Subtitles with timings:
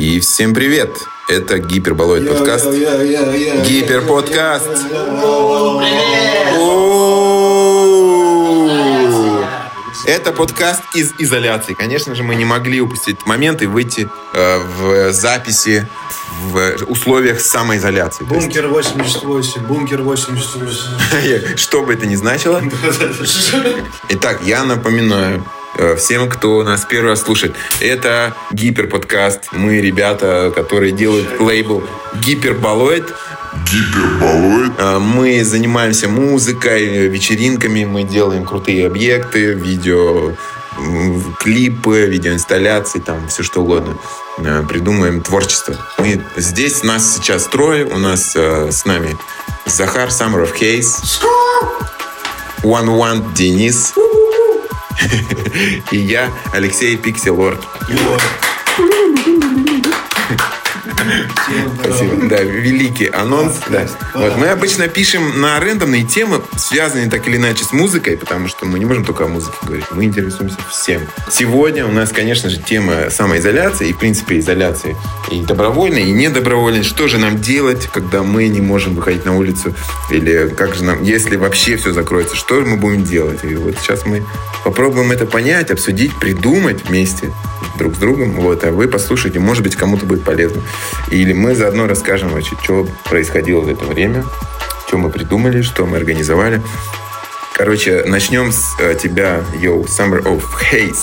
[0.00, 0.96] И всем привет!
[1.28, 2.64] Это Гиперболоид подкаст.
[2.70, 4.66] Гиперподкаст.
[10.06, 11.74] Это подкаст из изоляции.
[11.74, 15.86] Конечно же, мы не могли упустить момент и выйти э, в записи
[16.44, 18.24] в условиях самоизоляции.
[18.24, 21.56] Бункер 88, бункер 88.
[21.58, 22.62] Что бы это ни значило.
[24.08, 25.44] Итак, я напоминаю
[25.96, 27.54] всем, кто нас первый раз слушает.
[27.80, 29.52] Это Гиперподкаст.
[29.52, 31.82] Мы ребята, которые делают лейбл
[32.24, 33.04] Гиперболоид.
[33.70, 34.72] Гиперболоид.
[34.78, 40.32] Э, Мы занимаемся музыкой, вечеринками, мы делаем крутые объекты, видео,
[41.40, 43.96] клипы, видеоинсталляции, там все что угодно.
[44.38, 45.74] Э, Придумываем творчество.
[45.98, 47.84] Мы здесь нас сейчас трое.
[47.86, 49.16] У нас э, с нами
[49.66, 51.20] Захар Самаров Хейс,
[52.62, 53.94] One One Денис
[55.90, 57.60] и я, Алексей Пикселорд.
[61.82, 62.28] Спасибо.
[62.28, 63.58] Да, великий анонс.
[63.68, 63.86] Да.
[64.14, 68.66] Вот, мы обычно пишем на рандомные темы, связанные так или иначе с музыкой, потому что
[68.66, 69.86] мы не можем только о музыке говорить.
[69.92, 71.02] Мы интересуемся всем.
[71.30, 74.96] Сегодня у нас, конечно же, тема самоизоляции и, в принципе, изоляции
[75.30, 76.82] и добровольной, и недобровольной.
[76.82, 79.74] Что же нам делать, когда мы не можем выходить на улицу?
[80.10, 83.44] Или как же нам, если вообще все закроется, что мы будем делать?
[83.44, 84.24] И вот сейчас мы
[84.64, 87.32] попробуем это понять, обсудить, придумать вместе
[87.78, 88.32] друг с другом.
[88.32, 90.62] Вот, а вы послушайте, может быть, кому-то будет полезно.
[91.10, 94.24] Или мы заодно расскажем вообще, что происходило в это время,
[94.86, 96.62] что мы придумали, что мы организовали.
[97.54, 100.96] Короче, начнем с э, тебя, Yo, Summer of Haze.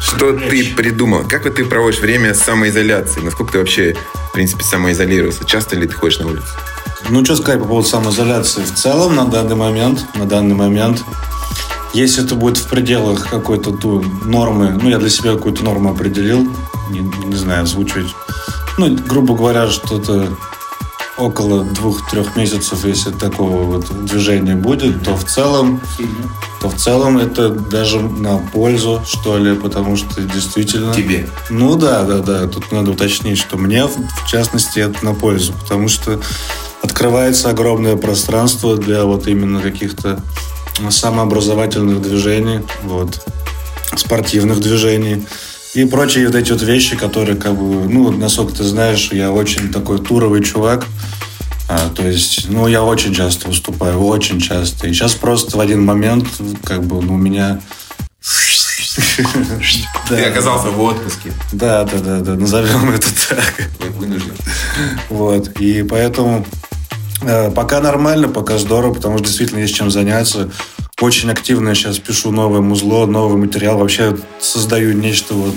[0.00, 1.22] Что ты придумал?
[1.28, 3.20] Как вот ты проводишь время самоизоляции?
[3.20, 3.96] Насколько ты вообще,
[4.28, 5.44] в принципе, самоизолировался?
[5.44, 6.48] Часто ли ты ходишь на улицу?
[7.08, 8.62] Ну, что сказать по поводу самоизоляции?
[8.62, 11.04] В целом, на данный момент, на данный момент,
[11.92, 16.52] если это будет в пределах какой-то ту нормы, ну, я для себя какую-то норму определил,
[16.90, 18.14] не, не знаю, озвучивать.
[18.78, 20.28] Ну, грубо говоря, что-то
[21.20, 25.80] около двух-трех месяцев, если такого вот движения будет, то в целом,
[26.60, 30.94] то в целом это даже на пользу, что ли, потому что действительно...
[30.94, 31.28] Тебе.
[31.50, 32.46] Ну да, да, да.
[32.48, 36.20] Тут надо уточнить, что мне, в частности, это на пользу, потому что
[36.82, 40.22] открывается огромное пространство для вот именно каких-то
[40.88, 43.26] самообразовательных движений, вот,
[43.96, 45.26] спортивных движений
[45.74, 49.72] и прочие вот эти вот вещи, которые как бы, ну, насколько ты знаешь, я очень
[49.72, 50.86] такой туровый чувак,
[51.68, 54.88] а, то есть, ну, я очень часто выступаю, очень часто.
[54.88, 56.26] И сейчас просто в один момент,
[56.64, 57.60] как бы, ну, у меня...
[60.08, 61.32] Ты оказался в отпуске.
[61.52, 63.70] Да, да, да, да, назовем это так.
[63.96, 64.34] Вынужден.
[65.08, 65.60] Вот.
[65.60, 66.44] И поэтому
[67.22, 70.50] э, пока нормально, пока здорово, потому что действительно есть чем заняться.
[71.00, 73.78] Очень активно сейчас пишу новое музло, новый материал.
[73.78, 75.54] Вообще создаю нечто вот...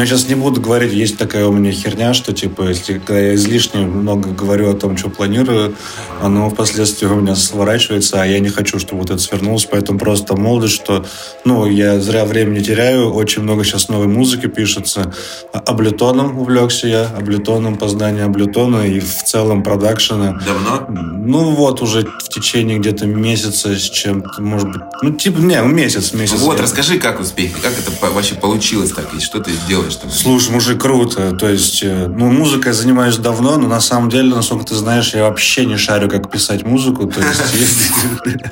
[0.00, 3.20] Но я сейчас не буду говорить, есть такая у меня херня, что типа, если когда
[3.20, 5.76] я излишне много говорю о том, что планирую,
[6.22, 10.38] оно впоследствии у меня сворачивается, а я не хочу, чтобы вот это свернулось, поэтому просто
[10.38, 11.04] молодость, что,
[11.44, 15.12] ну, я зря времени теряю, очень много сейчас новой музыки пишется.
[15.52, 20.40] А- Аблетоном увлекся я, аблетоном, познание аблетона и в целом продакшена.
[20.46, 20.86] Давно?
[20.88, 25.68] Ну вот, уже в течение где-то месяца с чем-то, может быть, ну типа, не, ну,
[25.68, 26.38] месяц, месяц.
[26.38, 29.50] Вот, Я- расскажи, как успехи, как это вообще получилось так, и что ты
[29.90, 30.10] делаешь там?
[30.10, 31.32] Слушай, мужик, круто.
[31.32, 35.12] То есть, э, ну, музыкой я занимаюсь давно, но на самом деле, насколько ты знаешь,
[35.14, 37.06] я вообще не шарю, как писать музыку.
[37.06, 37.42] То есть,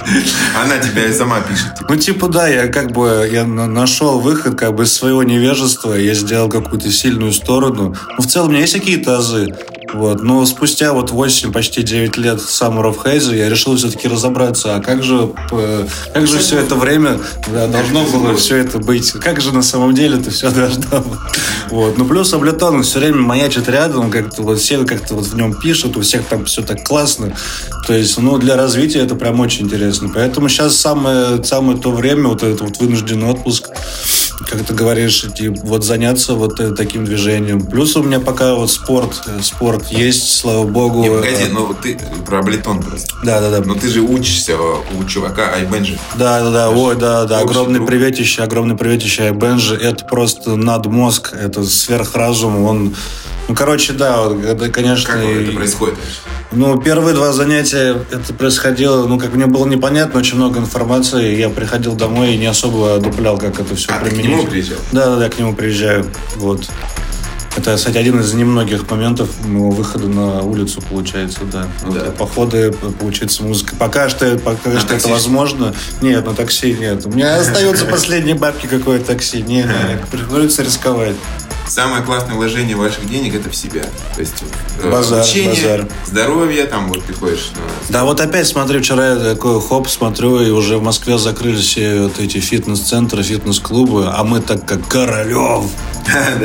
[0.62, 1.66] Она тебя и сама пишет.
[1.88, 5.94] ну, типа, да, я как бы я на- нашел выход как бы из своего невежества,
[5.94, 7.94] я сделал какую-то сильную сторону.
[8.16, 9.54] Ну, в целом, у меня есть какие-то азы.
[9.92, 10.22] Вот.
[10.22, 14.80] Но спустя вот 8, почти 9 лет Summer of Haze я решил все-таки разобраться, а
[14.80, 17.18] как же, э, как же все это время
[17.52, 19.12] да, должно было все это быть?
[19.12, 21.18] Как же на самом деле это все должно быть?
[21.70, 21.96] Вот.
[21.96, 25.54] Ну, плюс Аблетон, он все время маячит рядом, как-то вот все как-то вот в нем
[25.54, 27.34] пишут, у всех там все так классно.
[27.86, 30.10] То есть, ну, для развития это прям очень интересно.
[30.14, 33.70] Поэтому сейчас самое, самое то время, вот этот вот вынужденный отпуск,
[34.46, 37.60] как ты говоришь, идти, вот заняться вот э, таким движением.
[37.66, 41.02] Плюс у меня пока вот спорт, э, спорт есть, слава богу.
[41.02, 43.08] Не, погоди, Э, ну ты про Аблетон просто.
[43.24, 43.60] Да, да, да.
[43.64, 45.98] Но ты же учишься у чувака Айбенджи.
[46.16, 47.88] Да, да, да, ой, да, да, огромный друг.
[47.88, 52.94] приветище, огромный приветище Бенжи, это просто надмозг, это сверхразум, он,
[53.48, 55.94] ну, короче, да, вот, это, конечно, Как и- это происходит?
[56.52, 61.48] ну, первые два занятия это происходило, ну, как мне было непонятно, очень много информации, я
[61.48, 64.30] приходил домой и не особо одуплял, как это все А, ты к применить.
[64.30, 64.78] нему приезжал?
[64.92, 66.06] Да, да, да, к нему приезжаю,
[66.36, 66.68] вот.
[67.56, 71.66] Это, кстати, один из немногих моментов моего выхода на улицу, получается, да.
[71.82, 72.10] Вот, Да.
[72.12, 72.70] Походы,
[73.00, 73.74] получается, музыка.
[73.76, 75.10] Пока что, пока На что это такси?
[75.10, 75.74] возможно.
[76.00, 77.04] Нет, на такси нет.
[77.06, 79.42] У меня остаются последние бабки, какое такси.
[79.42, 79.66] Нет,
[80.12, 81.16] приходится рисковать.
[81.68, 83.82] Самое классное вложение ваших денег это в себя.
[84.14, 84.42] То есть
[84.82, 85.88] э, Базар, обучение, базар.
[86.06, 90.40] здоровье, там вот ты ходишь на Да, вот опять смотри, вчера я такой хоп, смотрю,
[90.40, 95.66] и уже в Москве закрылись все вот эти фитнес-центры, фитнес-клубы, а мы так как Королев.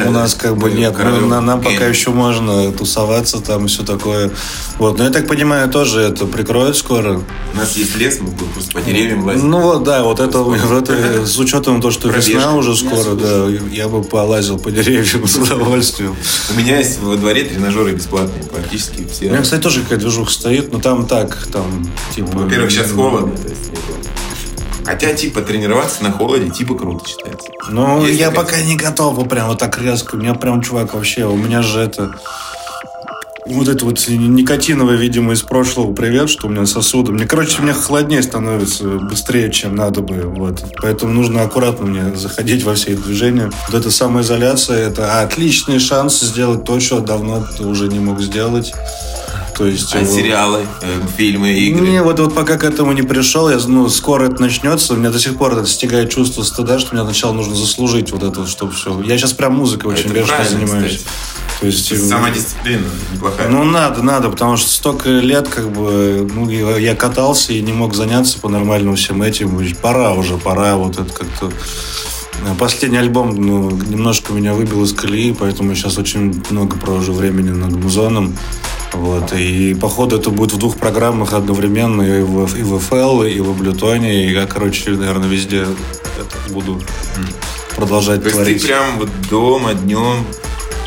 [0.06, 4.32] У нас как бы нет, нам пока еще можно тусоваться там и все такое.
[4.80, 7.22] Вот, но я так понимаю, тоже это прикроют скоро.
[7.54, 9.44] У нас есть лес, мы будем просто по деревьям лазить.
[9.44, 10.44] Ну вот, да, вот это,
[11.26, 16.16] с учетом того, что весна уже скоро, да, я бы полазил по деревьям с удовольствием.
[16.54, 19.28] У меня есть во дворе тренажеры бесплатные, практически все.
[19.28, 22.30] У меня, кстати, тоже какая-то движуха стоит, но там так, там, типа...
[22.34, 23.36] Во-первых, сейчас холодно.
[23.38, 23.62] то есть.
[24.86, 27.50] Хотя, типа, тренироваться на холоде, типа, круто считается.
[27.70, 30.16] Ну, Есть я пока не готов прям вот так резко.
[30.16, 32.16] У меня прям, чувак, вообще, у меня же это...
[33.46, 37.12] Вот это вот никотиновое, видимо, из прошлого привет, что у меня сосуды.
[37.12, 40.22] Мне, короче, мне холоднее становится быстрее, чем надо бы.
[40.22, 40.64] Вот.
[40.82, 43.52] Поэтому нужно аккуратно мне заходить во все движения.
[43.68, 48.74] Вот эта самоизоляция, это отличный шанс сделать то, что давно ты уже не мог сделать.
[49.58, 49.94] То есть...
[49.94, 51.88] А э, сериалы, э, фильмы, игры.
[51.88, 55.12] не, вот, вот пока к этому не пришел, я, ну, скоро это начнется, у меня
[55.12, 58.72] до сих пор это стигает чувство стыда, что мне сначала нужно заслужить вот это, чтобы
[58.72, 59.00] все.
[59.02, 60.98] Я сейчас прям музыкой очень Это бешено занимаюсь.
[60.98, 61.10] кстати.
[61.64, 62.84] То есть, э, Самодисциплина
[63.14, 63.48] неплохая.
[63.48, 67.96] ну, надо, надо, потому что столько лет, как бы, ну, я катался и не мог
[67.96, 69.66] заняться по-нормальному всем этим.
[69.82, 71.54] Пора уже, пора вот это как-то...
[72.60, 77.52] Последний альбом ну, немножко меня выбил из колеи, поэтому я сейчас очень много провожу времени
[77.52, 78.36] над музоном.
[78.92, 79.32] Вот.
[79.32, 83.52] И, походу, это будет в двух программах одновременно, и в, и в FL, и в
[83.52, 86.82] Абleton, и я, короче, наверное, везде это буду
[87.78, 88.62] продолжать То есть творить.
[88.64, 90.26] ты прям вот дома, днем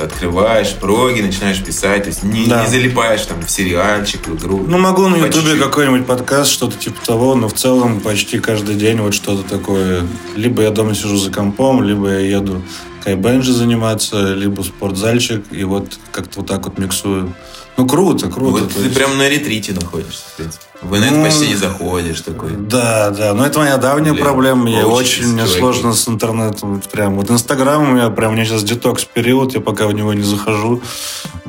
[0.01, 2.65] открываешь проги, начинаешь писать, то есть не, Да.
[2.65, 4.65] не залипаешь там в сериальчик, в игру.
[4.67, 9.01] Ну, могу на Ютубе какой-нибудь подкаст, что-то типа того, но в целом почти каждый день
[9.01, 10.07] вот что-то такое.
[10.37, 12.63] Либо я дома сижу за компом, либо я еду
[13.05, 17.35] кайбенджи заниматься, либо спортзальчик, и вот как-то вот так вот миксую.
[17.77, 18.65] Ну, круто, круто.
[18.65, 18.95] Вот ты есть.
[18.95, 20.65] прям на ретрите находишься, в принципе.
[20.82, 22.52] В инет Ну, почти не заходишь такой.
[22.52, 24.62] Да, да, но это моя давняя Блин, проблема.
[24.64, 26.82] Мне очень мне сложно с интернетом.
[26.93, 30.12] Прям вот Инстаграм у меня прям у меня сейчас детокс период, я пока в него
[30.12, 30.82] не захожу,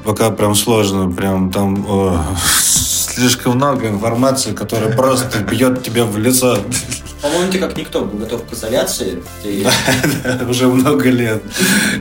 [0.04, 2.24] пока прям сложно, прям там о,
[2.60, 6.58] слишком много информации, которая просто бьет тебе в лицо
[7.22, 9.24] По-моему, ты как никто был готов к изоляции.
[10.50, 11.42] Уже много лет.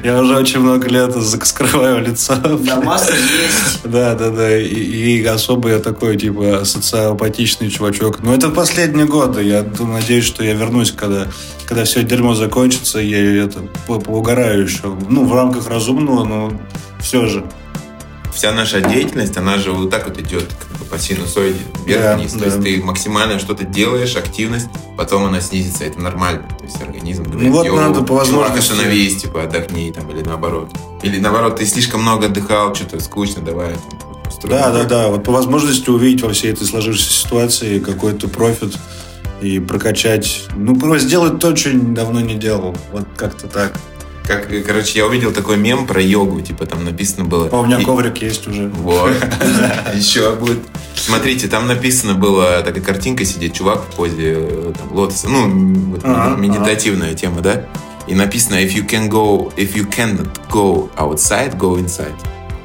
[0.04, 1.14] Я уже очень много лет
[1.44, 2.36] скрываю лицо.
[2.36, 3.80] Да, маска есть.
[3.84, 4.58] Да, да, да.
[4.58, 8.22] И, особо я такой, типа, социопатичный чувачок.
[8.22, 9.42] Но это последние годы.
[9.42, 11.28] Я надеюсь, что я вернусь, когда,
[11.66, 14.96] когда все дерьмо закончится, и я это по- поугараю еще.
[15.08, 16.52] Ну, в рамках разумного, но
[17.00, 17.44] все же.
[18.34, 20.44] Вся наша деятельность, она же вот так вот идет
[20.90, 22.32] по синусоиде, вверх-вниз.
[22.32, 22.62] Да, То есть да.
[22.62, 24.66] ты максимально что-то делаешь, активность,
[24.96, 26.44] потом она снизится, это нормально.
[26.58, 28.72] То есть организм говорит, Ну вот «Йоу, надо по возможности».
[28.72, 30.70] остановись, типа, отдохни, там, или наоборот.
[31.02, 33.74] Или наоборот, ты слишком много отдыхал, что-то скучно, давай.
[33.74, 34.50] там.
[34.50, 35.08] Да, да, да.
[35.08, 38.76] Вот по возможности увидеть во всей этой сложившейся ситуации какой-то профит
[39.40, 40.44] и прокачать.
[40.56, 42.76] Ну, просто сделать то, что давно не делал.
[42.92, 43.78] Вот как-то так.
[44.26, 47.48] Как, короче, я увидел такой мем про йогу, типа, там написано было...
[47.52, 48.68] А у меня и- коврик есть уже.
[48.68, 49.12] Вот.
[49.94, 50.58] Еще будет.
[50.96, 55.28] Смотрите, там написано было такая картинка сидит чувак в позе э, там, лотоса.
[55.28, 57.66] Ну, медитативная тема, да?
[58.08, 62.14] И написано if you can go, if you cannot go outside, go inside.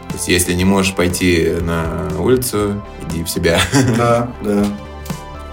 [0.07, 3.59] То есть, если не можешь пойти на улицу, иди в себя.
[3.97, 4.65] Да, да.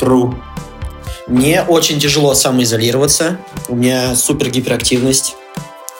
[0.01, 0.35] True.
[1.27, 3.39] Мне очень тяжело самоизолироваться.
[3.69, 5.37] У меня супер гиперактивность.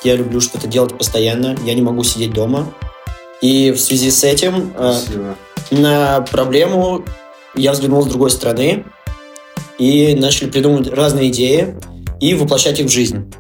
[0.03, 1.57] Я люблю что-то делать постоянно.
[1.65, 2.73] Я не могу сидеть дома.
[3.41, 5.35] И в связи с этим э,
[5.71, 7.05] на проблему
[7.55, 8.85] я взглянул с другой стороны
[9.79, 11.77] и начали придумывать разные идеи
[12.21, 13.33] и воплощать их в жизнь.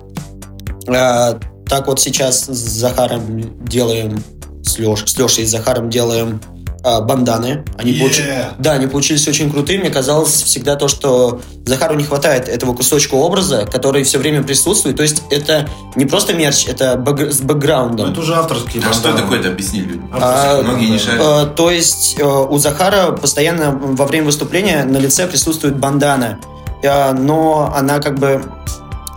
[0.87, 1.39] А,
[1.69, 4.23] так вот сейчас с Захаром делаем,
[4.63, 6.41] с, Леш, с Лешей и с Захаром делаем
[6.85, 7.65] а, банданы.
[7.77, 8.53] Они Yeah.
[8.59, 9.79] Да, они получились очень крутые.
[9.81, 14.97] Мне казалось всегда то, что Захару не хватает этого кусочка образа, который все время присутствует.
[14.97, 18.11] То есть это не просто мерч, это бэк- с Ну, бэкграундом.
[18.13, 19.23] это уже авторские А что банданы.
[19.23, 19.49] такое это?
[19.51, 20.09] Объясни людям.
[20.13, 21.21] А, Многие не шарят.
[21.21, 26.39] Э, то есть э, у Захара постоянно во время выступления на лице присутствует бандана,
[26.83, 28.41] Э, но она как бы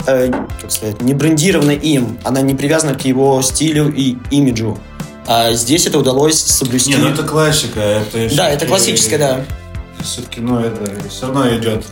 [0.08, 4.77] э, как сказать, не брендирована им, она не привязана к его стилю и имиджу.
[5.28, 6.92] А здесь это удалось соблюсти.
[6.92, 7.80] Не, ну это классика.
[7.80, 9.46] Это Да, это классическое, да.
[10.04, 11.86] Все-таки, ну, это все равно идет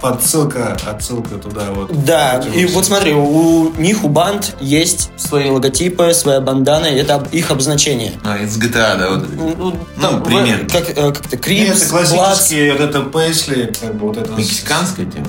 [0.00, 2.04] подсылка, отсылка туда вот.
[2.04, 2.68] Да, и всем.
[2.74, 8.12] вот смотри, у них, у банд есть свои логотипы, своя бандана, это их обозначение.
[8.24, 9.32] А, из GTA, да, вот это.
[9.34, 10.68] Ну, Ну, в- примерно.
[10.68, 14.32] Как, э, как-то Крипс, это Блац, классические, вот это Пейсли, как бы вот это...
[14.32, 15.26] Мексиканская тема.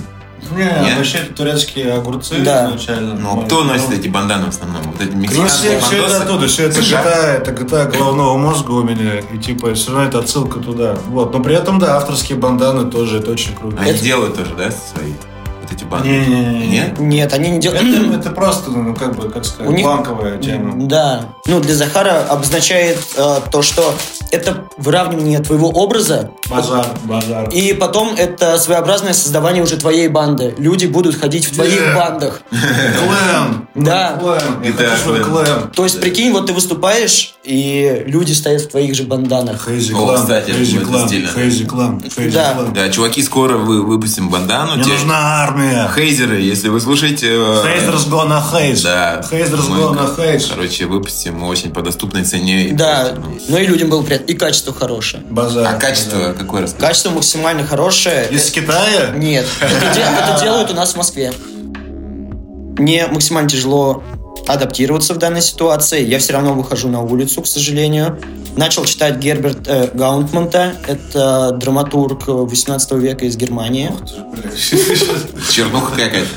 [0.51, 0.97] Не, Нет?
[0.97, 2.67] вообще это турецкие огурцы Да.
[2.67, 3.15] изначально.
[3.15, 4.81] Ну, кто носит эти банданы в основном?
[4.83, 6.79] Вот эти Ну, мексиканские все, все это оттуда, все это?
[6.79, 10.95] GTA, это GTA головного мозга у меня, и типа все равно это отсылка туда.
[11.07, 13.77] Вот, но при этом, да, авторские банданы тоже, это очень круто.
[13.81, 15.13] Они Это- делают тоже, да, свои?
[15.77, 16.09] Эти банды?
[16.09, 16.67] Не-не-не.
[16.67, 16.99] Нет?
[16.99, 17.83] Нет, они не делают...
[17.83, 20.73] Это, это просто, ну, как бы, как сказать, У них- банковая тема.
[20.87, 21.25] Да.
[21.45, 23.93] Ну, для Захара обозначает э, то, что
[24.31, 27.49] это выравнивание твоего образа, Базар, базар.
[27.49, 30.55] и потом это своеобразное создавание уже твоей банды.
[30.57, 31.95] Люди будут ходить в твоих Yeah.
[31.95, 32.41] бандах.
[33.75, 34.19] Да.
[34.63, 35.45] Хочу свой клэн.
[35.45, 35.71] клэн.
[35.75, 39.65] То есть, прикинь, вот ты выступаешь, и люди стоят в твоих же банданах.
[39.67, 41.29] Хейзи клан, кстати, Хейзи стильно.
[41.29, 42.53] Хейзи клан, Хейзи Да.
[42.53, 42.73] клан.
[42.73, 44.75] Да, чуваки, скоро вы выпустим бандану.
[44.77, 45.66] Мне нужна армия.
[45.95, 47.27] Хейзеры, если вы слушаете...
[47.29, 48.81] э, Хейзерс gonna хейз.
[48.83, 49.21] Да.
[49.29, 50.47] Хейзерс gonna хейз.
[50.47, 52.69] Короче, выпустим очень по доступной цене.
[52.73, 54.25] Да, просто, ну, и людям было приятно.
[54.25, 55.23] И качество хорошее.
[55.29, 55.65] Базар.
[55.67, 56.87] А качество какое расскажи?
[56.87, 58.27] Качество максимально хорошее.
[58.31, 59.11] Из Китая?
[59.15, 61.33] Нет, это делают у нас в Москве.
[62.77, 64.03] Мне максимально тяжело
[64.47, 66.03] адаптироваться в данной ситуации.
[66.05, 68.19] Я все равно выхожу на улицу, к сожалению.
[68.55, 70.73] Начал читать Герберт э, Гаунтманта.
[70.87, 73.91] Это драматург 18 века из Германии.
[75.51, 76.27] Чернуха какая-то.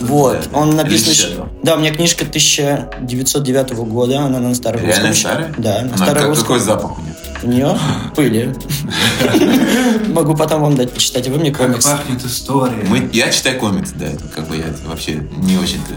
[0.00, 1.48] Вот, он написан...
[1.62, 1.76] Да.
[1.76, 4.90] У меня книжка 1909 года, она на старорусском.
[4.90, 5.54] Реально старая?
[5.58, 6.42] Да, на старорусском.
[6.46, 7.13] какой запах у нее?
[7.44, 7.78] У нее
[8.16, 8.54] пыли.
[10.08, 11.84] Могу потом вам дать почитать, вы мне Как комикс.
[11.84, 12.82] пахнет история.
[12.88, 15.94] Мы, я читаю комиксы, да, это как бы я вообще не очень-то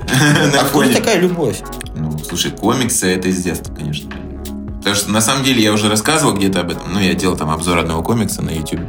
[0.59, 1.59] А такая любовь?
[1.95, 4.11] Ну, слушай, комиксы это из детства, конечно.
[4.77, 6.93] Потому что на самом деле я уже рассказывал где-то об этом.
[6.93, 8.81] Ну, я делал там обзор одного комикса на YouTube.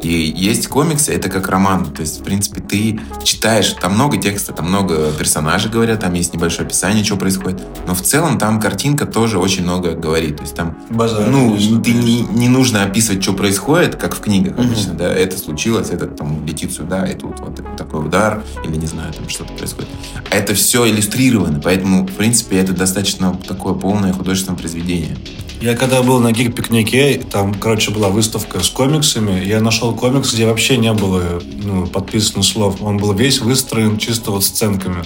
[0.00, 1.86] И есть комиксы, это как роман.
[1.86, 6.34] То есть, в принципе, ты читаешь, там много текста, там много персонажей говорят, там есть
[6.34, 7.62] небольшое описание, что происходит.
[7.86, 10.36] Но в целом там картинка тоже очень много говорит.
[10.36, 11.26] То есть там Базар.
[11.28, 14.66] ну, конечно, ты не, не нужно описывать, что происходит, как в книгах Мгм.
[14.66, 18.86] обычно, да, это случилось, это там летит сюда, и тут вот такой удар, или не
[18.86, 19.88] знаю, там что-то происходит.
[20.30, 25.16] А это все иллюстрировано, поэтому, в принципе, это достаточно такое полное художественное произведение.
[25.60, 29.42] Я когда был на гик-пикнике, там, короче, была выставка с комиксами.
[29.44, 32.82] Я нашел комикс, где вообще не было ну, подписано слов.
[32.82, 35.04] Он был весь выстроен чисто вот сценками.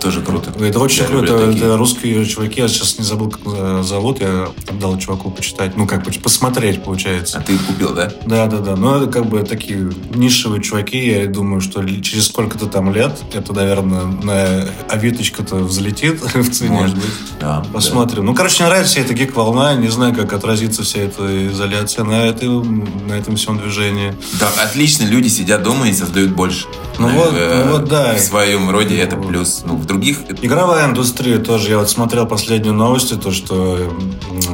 [0.00, 0.52] Тоже круто.
[0.64, 1.38] Это очень Я круто.
[1.38, 1.56] такие.
[1.56, 2.60] Это русские чуваки.
[2.60, 4.20] Я сейчас не забыл, как зовут.
[4.20, 5.76] Я отдал чуваку почитать.
[5.76, 7.38] Ну, как бы посмотреть, получается.
[7.38, 8.12] А ты купил, да?
[8.24, 8.76] Да, да, да.
[8.76, 10.98] Но это как бы такие нишевые чуваки.
[10.98, 16.70] Я думаю, что через сколько-то там лет это, наверное, на Авиточка-то взлетит в цене.
[16.70, 17.10] Может быть.
[17.40, 17.64] Да.
[17.72, 18.26] Посмотрим.
[18.26, 19.74] Ну, короче, мне нравится вся эта гик-волна.
[19.74, 24.14] Не знаю, как отразится вся эта изоляция на, этой, на этом всем движении.
[24.40, 26.66] Да, отлично, люди сидят дома и создают больше.
[26.98, 28.14] Ну Э, вот, э, ну вот, да.
[28.14, 29.62] В своем роде это плюс.
[29.64, 30.20] Ну, в других...
[30.42, 31.70] Игровая индустрия тоже.
[31.70, 33.92] Я вот смотрел последние новости, то, что...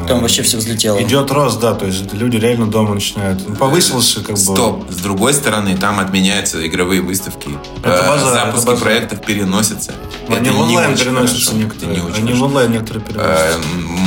[0.08, 1.00] Там вообще все взлетело.
[1.02, 3.40] Идет рост, да, то есть люди реально дома начинают.
[3.48, 4.36] Ну, Повысился как бы...
[4.36, 4.90] Стоп.
[4.90, 7.48] С другой стороны, там отменяются игровые выставки.
[7.82, 8.80] Это Э, базар, это Запуски базар.
[8.82, 9.92] проектов переносятся.
[10.28, 11.96] Они Это в онлайн переносятся некоторые.
[11.98, 13.58] Это не очень Они в онлайн некоторые Э, переносятся.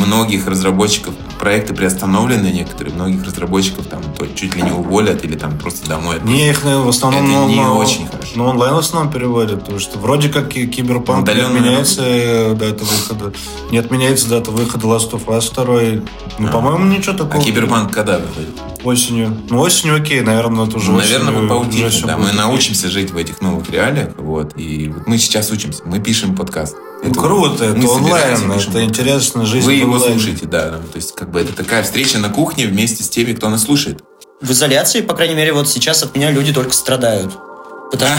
[0.05, 1.13] Многих разработчиков
[1.45, 6.13] проекты приостановлены некоторые, многих разработчиков там то чуть ли не уволят или там просто давно
[6.13, 8.31] это Не, их наверное, в основном Это не на- очень хорошо.
[8.35, 11.55] на онлайн в основном переводят, потому что вроде как ки- киберпанк не Удаленно.
[11.59, 13.31] отменяется э, дата выхода.
[13.69, 16.01] Не отменяется дата выхода Last of Us 2.
[16.39, 16.51] Ну, А.
[16.51, 17.39] по-моему, ничего такого.
[17.39, 18.49] А Киберпанк когда выходит?
[18.83, 19.37] Осенью.
[19.51, 22.17] Ну, осенью окей, наверное, это уже Ну, осенью наверное, мы всё да.
[22.17, 24.09] будет Мы научимся жить в этих новых реалиях.
[24.17, 24.53] Вот.
[24.57, 25.83] И вот мы сейчас учимся.
[25.85, 26.75] Мы пишем подкаст.
[27.05, 30.71] Ну, Это круто, это онлайн, это интересная жизнь Вы его слушаете, да.
[30.71, 30.77] да.
[30.77, 34.01] То есть, как бы это такая встреча на кухне вместе с теми, кто нас слушает.
[34.41, 37.31] В изоляции, по крайней мере, вот сейчас от меня люди только страдают.
[37.91, 38.11] Потому,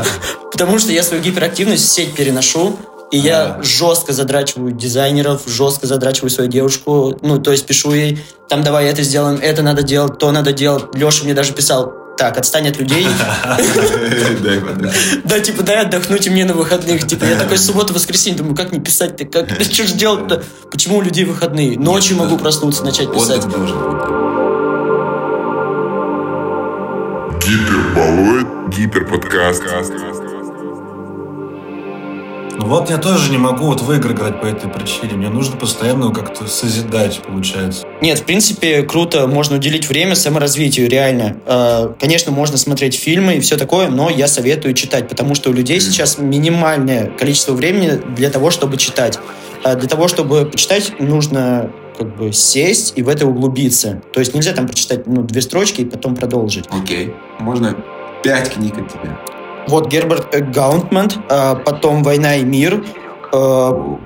[0.52, 2.78] потому что я свою гиперактивность в сеть переношу,
[3.10, 7.18] и я жестко задрачиваю дизайнеров, жестко задрачиваю свою девушку.
[7.20, 10.86] Ну, то есть пишу ей, там давай это сделаем, это надо делать, то надо делать.
[10.94, 13.04] Леша мне даже писал, так, отстань от людей.
[15.24, 17.04] Да, типа, дай отдохнуть и мне на выходных.
[17.04, 20.44] Типа, я такой суббота, воскресенье, думаю, как не писать-то, как, что же делать-то?
[20.70, 21.76] Почему у людей выходные?
[21.76, 23.44] Ночью могу проснуться, начать писать.
[27.44, 28.46] Гиперболоид.
[28.68, 29.64] Гиперподкаст.
[32.58, 35.14] Ну вот я тоже не могу вот в игры играть по этой причине.
[35.14, 37.86] Мне нужно постоянно как-то созидать, получается.
[38.02, 41.38] Нет, в принципе, круто, можно уделить время саморазвитию, реально.
[41.46, 45.52] Э, Конечно, можно смотреть фильмы и все такое, но я советую читать, потому что у
[45.52, 49.18] людей сейчас минимальное количество времени для того, чтобы читать.
[49.64, 54.02] А Для того, чтобы почитать, нужно как бы сесть и в это углубиться.
[54.12, 56.64] То есть нельзя там прочитать ну, две строчки и потом продолжить.
[56.70, 57.14] Окей.
[57.38, 57.76] Можно
[58.22, 59.18] пять книг от тебя.
[59.68, 62.84] Вот Герберт э, Гаунтман, э, потом «Война и мир»,
[63.30, 63.98] по-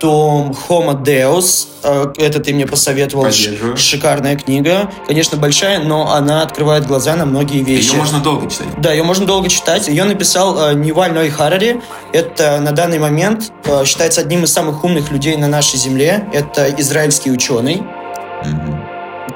[0.00, 1.66] Потом Homo Deus.
[1.84, 3.24] э, Это ты мне посоветовал.
[3.24, 3.76] Поддерживаю.
[3.76, 4.90] Шикарная книга.
[5.06, 7.90] Конечно, большая, но она открывает глаза на многие вещи.
[7.92, 8.68] Ее можно долго читать.
[8.78, 9.88] Да, ее можно долго читать.
[9.88, 11.82] Ее написал Ниваль Ной Харари.
[12.14, 13.52] Это на данный момент
[13.84, 16.24] считается одним из самых умных людей на нашей земле.
[16.32, 17.82] Это израильский ученый.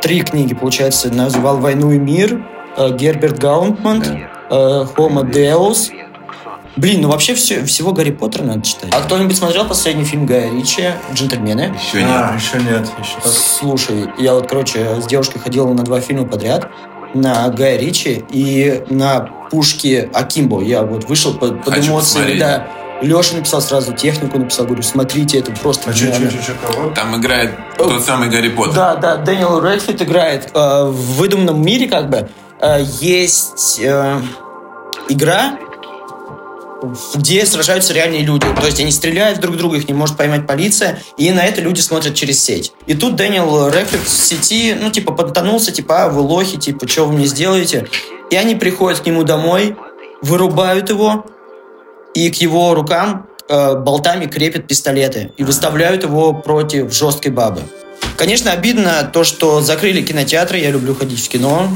[0.01, 2.43] Три книги, получается, называл «Войну и мир»,
[2.99, 4.03] Герберт Гаунтман,
[4.51, 5.91] э, «Homo Deus».
[6.77, 8.91] Блин, ну вообще все, всего Гарри Поттера надо читать.
[8.93, 11.73] А кто-нибудь смотрел последний фильм Гая Ричи «Джентльмены»?
[11.81, 12.11] Еще нет.
[12.11, 12.89] А, еще нет.
[12.99, 13.29] Еще.
[13.29, 16.69] Слушай, я вот, короче, с девушкой ходил на два фильма подряд.
[17.15, 20.63] На Гая Ричи и на Пушки Акимбо.
[20.63, 22.41] Я вот вышел под, под Хочу посмотреть.
[22.41, 22.67] да.
[23.03, 26.91] Леша написал сразу, технику написал, говорю, смотрите, это просто А че, че, че, кого?
[26.91, 28.75] Там играет тот самый Гарри Поттер.
[28.75, 30.51] Да, да, Дэниел Рэдфит играет.
[30.55, 32.27] Э, в выдуманном мире как бы э,
[32.63, 34.21] есть э,
[35.09, 35.59] игра,
[37.15, 38.47] где сражаются реальные люди.
[38.61, 41.61] То есть они стреляют друг в друга, их не может поймать полиция, и на это
[41.61, 42.73] люди смотрят через сеть.
[42.87, 47.07] И тут Дэниел Рэдфит в сети, ну, типа, подтонулся, типа, а, вы лохи, типа, что
[47.07, 47.89] вы мне сделаете?
[48.31, 49.77] И они приходят к нему домой,
[50.23, 51.27] вырубают его,
[52.15, 57.63] и к его рукам э, болтами крепят пистолеты и выставляют его против жесткой бабы.
[58.17, 60.59] Конечно, обидно то, что закрыли кинотеатры.
[60.59, 61.69] Я люблю ходить в кино.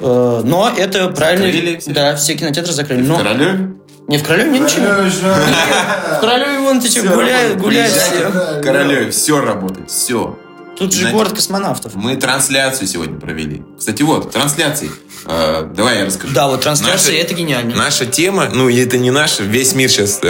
[0.00, 1.46] Э, Но это правильно.
[1.46, 1.92] Закрыли все?
[1.92, 3.02] Да, все кинотеатры закрыли.
[3.02, 3.18] Но...
[3.18, 3.78] Королю?
[4.08, 4.86] Не, в Королеве не ничего.
[4.86, 8.28] В Королеве вон ты гуляют, гуляют все.
[8.30, 10.38] в Королеве, все работает, все.
[10.78, 11.94] Тут же город космонавтов.
[11.96, 13.62] Мы трансляцию сегодня провели.
[13.76, 14.90] Кстати, вот, трансляции.
[15.30, 16.32] Э, давай я расскажу.
[16.34, 17.76] Да, вот трансляция, Наша- это гениально.
[17.76, 20.20] Наша тема, ну, и это не наша, весь мир сейчас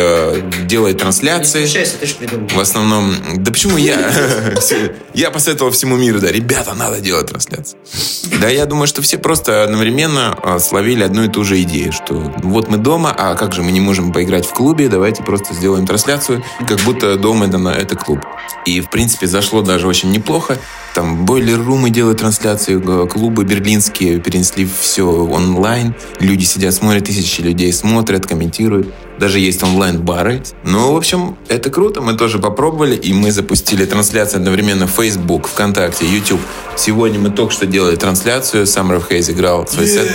[0.66, 1.60] делает Не трансляции.
[1.64, 2.48] смущайся, ты же придумал.
[2.48, 3.96] В основном, да почему я?
[5.14, 7.78] Я посоветовал всему миру, да, ребята, надо делать трансляцию.
[8.40, 12.14] Да, я думаю, что все просто одновременно а, словили одну и ту же идею, что
[12.14, 15.86] вот мы дома, а как же мы не можем поиграть в клубе, давайте просто сделаем
[15.86, 18.20] трансляцию, как будто дома это, на- это клуб.
[18.64, 20.58] И, в принципе, зашло даже очень неплохо.
[20.94, 25.94] Там бойлер-румы делают трансляции, клубы берлинские перенесли все онлайн.
[26.18, 28.92] Люди сидят, смотрят, тысячи людей смотрят, комментируют.
[29.18, 30.42] Даже есть онлайн-бары.
[30.62, 32.00] Ну, в общем, это круто.
[32.00, 36.40] Мы тоже попробовали, и мы запустили трансляцию одновременно в Facebook, ВКонтакте, YouTube.
[36.76, 38.64] Сегодня мы только что делали трансляцию.
[38.64, 40.08] Summer of Haze играл свой сет.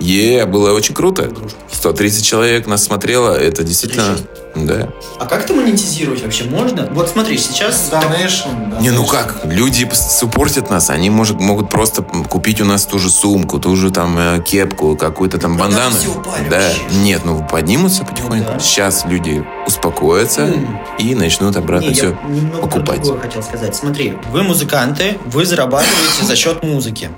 [0.00, 1.30] Е, было очень круто.
[1.70, 3.32] 130 человек нас смотрело.
[3.32, 4.16] Это действительно...
[4.66, 4.88] Да.
[5.18, 6.88] А как это монетизировать вообще можно?
[6.92, 7.90] Вот смотри, сейчас...
[7.92, 9.40] Donation, Не, ну как?
[9.44, 13.90] Люди суппортят нас, они может, могут просто купить у нас ту же сумку, ту же
[13.90, 16.22] там э, кепку, какую-то там Когда бандану.
[16.50, 16.80] Да, вообще.
[17.02, 18.46] нет, ну поднимутся потихоньку.
[18.48, 18.58] Ну да.
[18.58, 20.78] Сейчас люди успокоятся М.
[20.98, 23.02] и начнут обратно Не, все я покупать.
[23.02, 23.74] другое хотел сказать.
[23.76, 27.10] Смотри, вы музыканты, вы зарабатываете за счет музыки.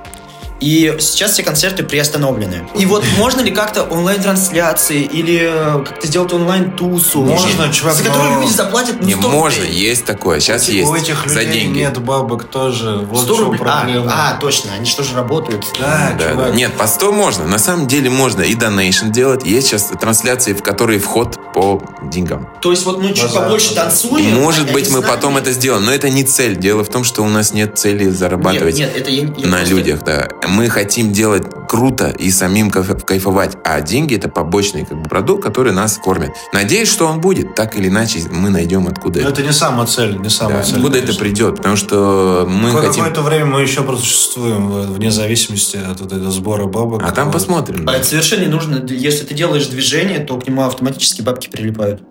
[0.60, 2.68] И сейчас все концерты приостановлены.
[2.76, 7.22] И вот можно ли как-то онлайн-трансляции или э, как-то сделать онлайн-тусу?
[7.22, 9.80] Можно, чувак, За которую но- люди заплатят ну, Не, 100 можно, рублей.
[9.80, 10.40] есть такое.
[10.40, 10.92] Сейчас У есть.
[11.02, 11.78] этих За людей деньги.
[11.78, 12.98] нет бабок тоже.
[13.10, 13.60] Вот 100 в чем рублей.
[13.64, 14.12] А, проблема.
[14.14, 15.64] а, точно, они что же работают?
[15.78, 16.50] Да, Да, чувак.
[16.50, 16.54] да.
[16.54, 17.46] Нет, по 100 можно.
[17.46, 19.44] На самом деле можно и донейшн делать.
[19.46, 22.48] Есть сейчас трансляции, в которые вход по деньгам.
[22.62, 24.34] То есть вот мы чуть Базар, побольше танцуем.
[24.40, 25.84] может а быть, мы нами- потом это сделаем.
[25.84, 26.56] Но это не цель.
[26.56, 29.32] Дело в том, что у нас нет цели зарабатывать Нет, нет, это я, я на
[29.58, 30.28] просто- людях, да.
[30.48, 35.42] Мы хотим делать круто и самим кайф- кайфовать, а деньги это побочный как бы, продукт,
[35.44, 36.30] который нас кормит.
[36.52, 37.54] Надеюсь, что он будет.
[37.54, 39.40] Так или иначе, мы найдем откуда Но это.
[39.40, 40.76] это не самая цель, не Да, самая цель.
[40.76, 41.24] откуда это конечно.
[41.24, 43.04] придет, потому что мы Какое- хотим...
[43.04, 47.02] Какое-то время мы еще просто существуем вне зависимости от вот этого сбора бабок.
[47.04, 47.34] А там Вот.
[47.34, 47.82] посмотрим.
[47.82, 47.96] А да.
[47.98, 48.84] это совершенно не нужно.
[48.88, 52.02] Если ты делаешь движение, то к нему автоматически бабки прилипают.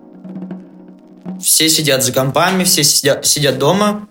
[1.42, 4.06] Все сидят за компами, все сидят, сидят дома.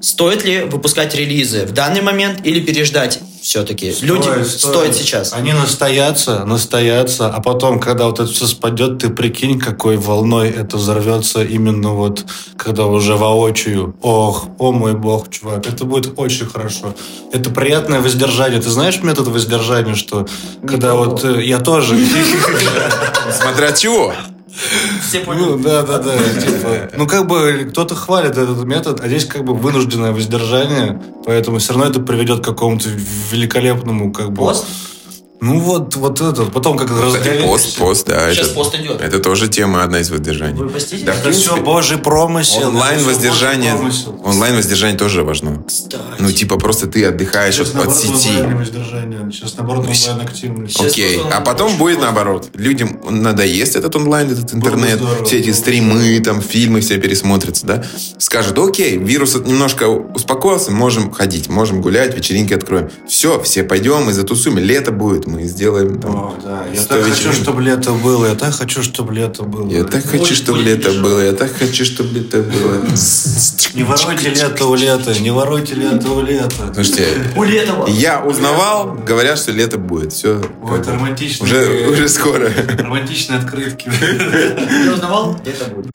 [0.00, 3.92] Стоит ли выпускать релизы в данный момент или переждать все-таки?
[4.00, 5.32] Люди стоит сейчас.
[5.32, 10.76] Они настоятся, настоятся, а потом, когда вот это все спадет, ты прикинь, какой волной это
[10.76, 12.24] взорвется именно вот,
[12.56, 13.96] когда уже воочию.
[14.00, 16.94] Ох, о мой бог, чувак, это будет очень хорошо.
[17.32, 18.60] Это приятное воздержание.
[18.60, 20.28] Ты знаешь метод воздержания, что
[20.60, 21.10] когда пробовал.
[21.10, 21.98] вот э, я тоже...
[23.32, 24.14] Смотря чего.
[25.06, 26.16] Все Ну, да, да, да.
[26.40, 31.58] типа, ну, как бы кто-то хвалит этот метод, а здесь как бы вынужденное воздержание, поэтому
[31.58, 32.88] все равно это приведет к какому-то
[33.30, 34.36] великолепному, как бы...
[34.36, 34.66] Пост?
[35.40, 36.52] Ну, вот, вот этот.
[36.52, 37.44] Потом как Кстати, разгорелись.
[37.44, 38.32] пост, пост, да.
[38.32, 39.00] Сейчас это, пост идет.
[39.00, 40.58] это тоже тема одна из воздержаний.
[40.58, 41.04] Вы постите?
[41.04, 42.68] Да, Это все божий промысел.
[42.68, 44.20] Онлайн это воздержание, промысел.
[44.24, 45.62] онлайн воздержание тоже важно.
[45.66, 45.96] Кстати.
[46.18, 49.32] Ну, типа, просто ты отдыхаешь Сейчас от, наоборот от сети.
[49.32, 50.76] сейчас наоборот онлайн активность.
[50.76, 52.48] Сейчас Окей, а потом будет наоборот.
[52.54, 57.84] Людям надоест этот онлайн, этот интернет, здорово, все эти стримы, там фильмы все пересмотрятся, да?
[58.18, 62.90] Скажут, окей, вирус немножко успокоился, можем ходить, можем гулять, вечеринки откроем.
[63.08, 64.58] Все, все пойдем и затусуем.
[64.58, 66.64] Лето будет, мы сделаем там, О, да.
[66.72, 67.36] Я 100 так хочу, вечеринок.
[67.36, 68.26] чтобы лето было.
[68.26, 69.68] Я так хочу, чтобы лето было.
[69.70, 71.02] Я так хочу, чтобы лето дешево.
[71.02, 71.20] было.
[71.24, 72.84] Я так хочу, чтобы лето было.
[73.74, 76.72] Не воруйте лето у лета, не воруйте лето у лета.
[76.74, 77.86] Слушайте, У Летова.
[77.88, 80.12] я узнавал, говорят, что лето будет.
[80.12, 80.40] Все.
[80.62, 82.50] Вот романтичные, Уже, уже скоро.
[82.78, 83.90] романтичные открытки.
[84.86, 85.38] Я узнавал?
[85.44, 85.90] Это будет.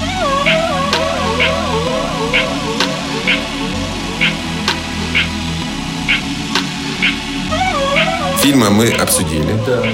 [8.44, 9.46] Фильмы мы обсудили.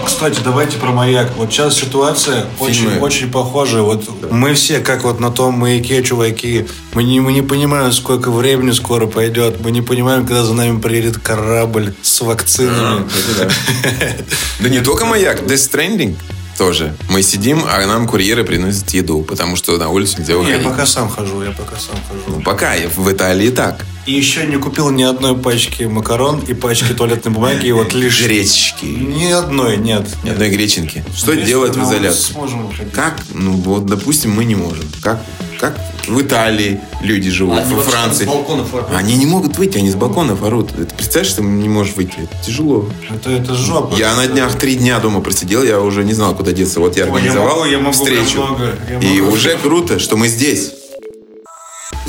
[0.03, 1.29] Кстати, давайте про маяк.
[1.37, 2.99] Вот сейчас ситуация очень, Фильмы.
[2.99, 3.83] очень похожая.
[3.83, 8.31] Вот мы все, как вот на том маяке, чуваки, мы не, мы не понимаем, сколько
[8.31, 9.61] времени скоро пойдет.
[9.63, 13.05] Мы не понимаем, когда за нами приедет корабль с вакцинами.
[14.59, 16.15] Да не только маяк, Death Stranding
[16.57, 16.95] тоже.
[17.09, 20.63] Мы сидим, а нам курьеры приносят еду, потому что на улицу нельзя Я выходить.
[20.63, 22.37] пока сам хожу, я пока сам хожу.
[22.37, 23.85] Ну, пока я в Италии так.
[24.09, 27.67] И еще не купил ни одной пачки макарон и пачки туалетной бумаги.
[27.67, 28.23] И вот лишь...
[28.23, 28.85] Гречки.
[28.85, 30.07] Ни одной, нет.
[30.23, 31.05] Ни одной греченки.
[31.15, 32.33] Что Если делать в изоляции?
[32.33, 32.71] Сможем.
[32.91, 33.23] Как?
[33.35, 34.83] Ну, вот, допустим, мы не можем.
[35.03, 35.23] Как,
[35.59, 38.23] как в Италии люди живут, во Франции.
[38.23, 38.87] с балконов орут.
[38.95, 40.71] Они не могут выйти, они с балконов орут.
[40.71, 42.15] Это, представляешь, что не можешь выйти?
[42.17, 42.89] Это тяжело.
[43.13, 43.95] Это, это жопа.
[43.95, 46.79] Я на днях три дня дома просидел, я уже не знал, куда деться.
[46.79, 48.37] Вот я Ой, я организовал могу, я могу встречу.
[48.37, 49.33] много, я и могу.
[49.33, 50.71] уже круто, что мы здесь.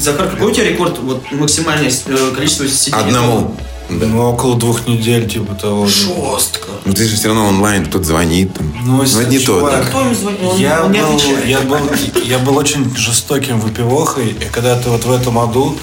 [0.00, 0.98] Захар, какой у тебя рекорд?
[0.98, 3.06] Вот максимальное э, количество сидений?
[3.06, 3.54] Одному.
[3.90, 4.06] Да.
[4.06, 5.86] Ну, около двух недель, типа того.
[5.86, 6.68] Жестко.
[6.84, 8.54] Ну ты же все равно онлайн, кто-то звонит.
[8.54, 8.72] Там.
[8.84, 9.60] Ну, это не то.
[9.68, 9.78] да.
[9.78, 10.40] А кто им звонит?
[10.42, 11.46] Он, Я он не был, отвечает.
[11.46, 11.78] я, был,
[12.24, 15.76] я был очень жестоким выпивохой, и когда ты вот в этом аду,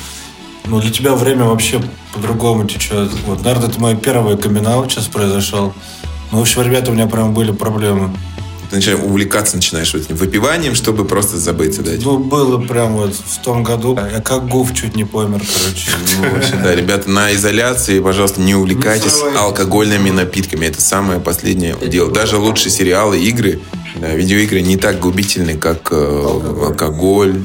[0.65, 1.81] ну, для тебя время вообще
[2.13, 3.11] по-другому течет.
[3.25, 5.73] Вот, наверное, это мой первый камин сейчас произошел.
[6.31, 8.15] Ну, в общем, ребята, у меня прям были проблемы.
[8.69, 11.81] Ты начинаешь увлекаться начинаешь вот этим выпиванием, чтобы просто забыться.
[11.83, 13.97] Да, Ну, было прям вот в том году.
[14.13, 15.91] Я как гуф чуть не помер, короче.
[16.21, 19.39] Ну, да, ребята, на изоляции, пожалуйста, не увлекайтесь давайте.
[19.39, 20.65] алкогольными напитками.
[20.65, 22.11] Это самое последнее дело.
[22.11, 23.59] Даже лучшие сериалы, игры,
[23.95, 26.23] видеоигры не так губительны, как э,
[26.65, 27.43] алкоголь.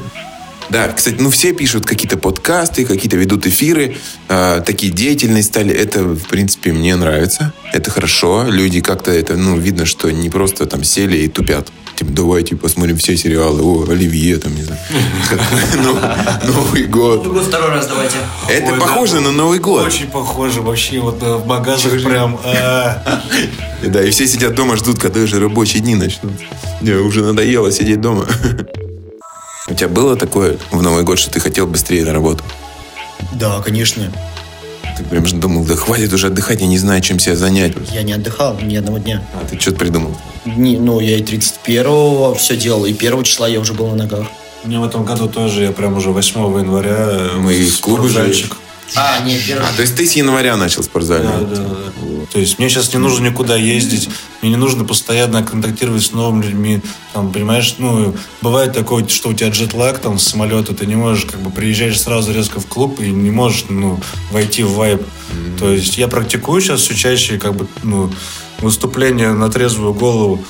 [0.72, 5.74] Да, кстати, ну все пишут какие-то подкасты, какие-то ведут эфиры, э, такие деятельные стали.
[5.74, 7.52] Это, в принципе, мне нравится.
[7.74, 8.46] Это хорошо.
[8.48, 11.68] Люди как-то это, ну, видно, что не просто там сели и тупят.
[11.96, 13.62] Типа, давайте посмотрим все сериалы.
[13.62, 14.80] О, Оливье, там, не знаю.
[15.76, 15.98] Ну,
[16.54, 17.22] Новый год.
[17.22, 18.16] Другой второй раз давайте.
[18.48, 19.86] Это похоже на Новый год.
[19.86, 21.00] Очень похоже вообще.
[21.00, 22.40] Вот э, в багажах прям...
[22.44, 23.22] а.
[23.82, 26.44] Да, и все сидят дома, ждут, когда же рабочие дни начнутся.
[26.80, 28.26] Не, уже надоело сидеть дома.
[29.68, 32.42] У тебя было такое в Новый год, что ты хотел быстрее на работу?
[33.32, 34.12] Да, конечно.
[34.96, 37.72] Ты прям же думал, да хватит уже отдыхать, я не знаю, чем себя занять.
[37.92, 39.22] Я не отдыхал ни одного дня.
[39.34, 40.16] А ты что-то придумал?
[40.44, 44.26] Не, ну, я и 31-го все делал, и 1 числа я уже был на ногах.
[44.64, 46.96] Мне в этом году тоже, я прям уже 8 января...
[47.10, 48.56] э, Мы и в спортзальчик.
[48.94, 49.66] А, нет, первый.
[49.66, 51.46] А, то есть ты с января начал спортзальный?
[51.46, 52.26] Да, да, да.
[52.32, 54.08] То есть мне сейчас не нужно никуда ездить,
[54.40, 56.80] мне не нужно постоянно контактировать с новыми людьми.
[57.12, 61.26] Там, понимаешь, ну, бывает такое, что у тебя джетлаг там с самолета, ты не можешь,
[61.26, 65.02] как бы, приезжаешь сразу резко в клуб и не можешь, ну, войти в вайб.
[65.58, 68.10] То есть я практикую сейчас все чаще, как бы, ну,
[68.60, 70.44] выступление на трезвую голову.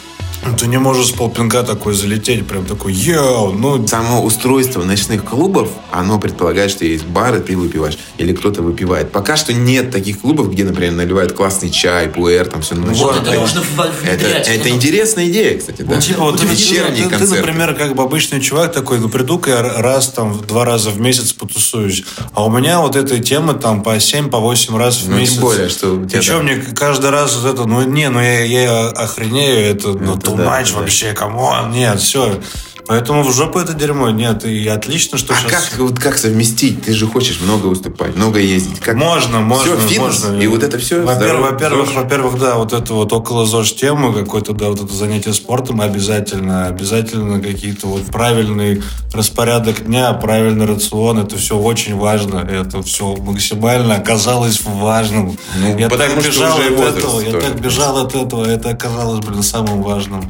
[0.59, 5.69] Ты не можешь с полпинка такой залететь, прям такой, йоу, ну, Само устройство ночных клубов,
[5.93, 7.97] оно предполагает, что есть бар, и ты выпиваешь.
[8.19, 9.13] Или кто-то выпивает.
[9.13, 12.97] Пока что нет таких клубов, где, например, наливают классный чай, пуэр, там все ночь.
[12.99, 14.49] Вот, Вот, это нужно Это, внедрять.
[14.49, 15.99] это интересная идея, кстати, да.
[16.17, 17.37] Ну, вот ты, вечерние ты- ты, концерты.
[17.37, 21.01] например, как бы обычный чувак такой, ну, приду-ка я раз, там, в два раза в
[21.01, 22.05] месяц потусуюсь.
[22.35, 25.35] А у меня вот этой темы там по 7, по 8 раз в Ну, месяц.
[25.35, 29.59] тем более, что Причем мне каждый раз вот это, ну, не, ну, я, я охренею,
[29.71, 30.81] это, ну, Это too да, much да.
[30.81, 32.41] вообще, come on, нет, все.
[32.87, 35.69] Поэтому в жопу это дерьмо, нет, и отлично, что А сейчас...
[35.71, 36.83] как, вот как совместить?
[36.83, 38.81] Ты же хочешь много выступать, много ездить.
[38.81, 38.97] Как?
[38.97, 40.41] Можно, можно, Все, фитнес, можно.
[40.41, 41.03] и вот это все.
[41.03, 45.33] Во-первых, во-первых, во-первых, да, вот это вот около ЗОЖ тема, какое-то, да, вот это занятие
[45.33, 52.83] спортом обязательно, обязательно какие-то вот правильный распорядок дня, правильный рацион, это все очень важно, это
[52.83, 55.39] все максимально оказалось важным.
[55.61, 57.47] Ну, я так бежал от этого, я тоже.
[57.47, 60.25] так бежал от этого, это оказалось, блин, самым важным.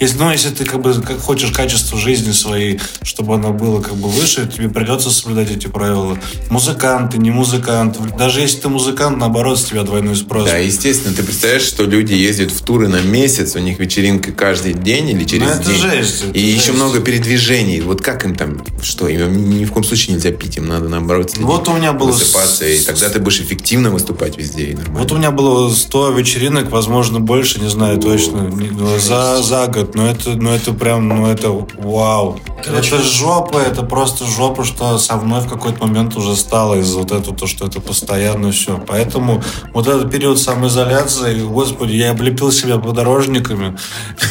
[0.00, 3.94] Если, ну, если ты как бы как хочешь качество жизни своей, чтобы оно было как
[3.96, 6.18] бы выше, тебе придется соблюдать эти правила.
[6.50, 7.98] Музыкант, ты не музыкант.
[8.18, 10.44] Даже если ты музыкант, наоборот, с тебя двойной спрос.
[10.48, 11.14] Да, естественно.
[11.14, 15.24] Ты представляешь, что люди ездят в туры на месяц, у них вечеринка каждый день или
[15.24, 15.76] через Ну, это день.
[15.80, 16.74] жесть, это и еще жесть.
[16.74, 17.80] много передвижений.
[17.80, 21.30] Вот как им там, что, им ни в коем случае нельзя пить, им надо наоборот
[21.30, 24.64] следить, Вот у меня было высыпаться, с- и тогда ты будешь эффективно выступать везде.
[24.66, 24.98] И нормально.
[25.00, 28.50] Вот у меня было 100 вечеринок, возможно, больше, не знаю точно,
[28.98, 29.94] за, за год.
[29.94, 32.38] Но это, ну, это прям, ну, это вау.
[32.64, 36.98] Короче, это жопа, это просто жопа, что со мной в какой-то момент уже стало из-за
[36.98, 38.82] вот этого, то, что это постоянно все.
[38.86, 43.76] Поэтому вот этот период самоизоляции, господи, я облепил себя подорожниками,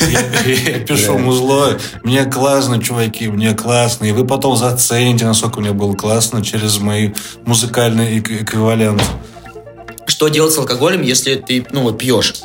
[0.09, 5.93] я- пишу музло, мне классно, чуваки, мне классно, и вы потом зацените, насколько мне было
[5.93, 7.11] классно через мои
[7.45, 9.03] музыкальные эк- эквиваленты.
[10.07, 12.35] Что делать с алкоголем, если ты, ну, вот, пьешь?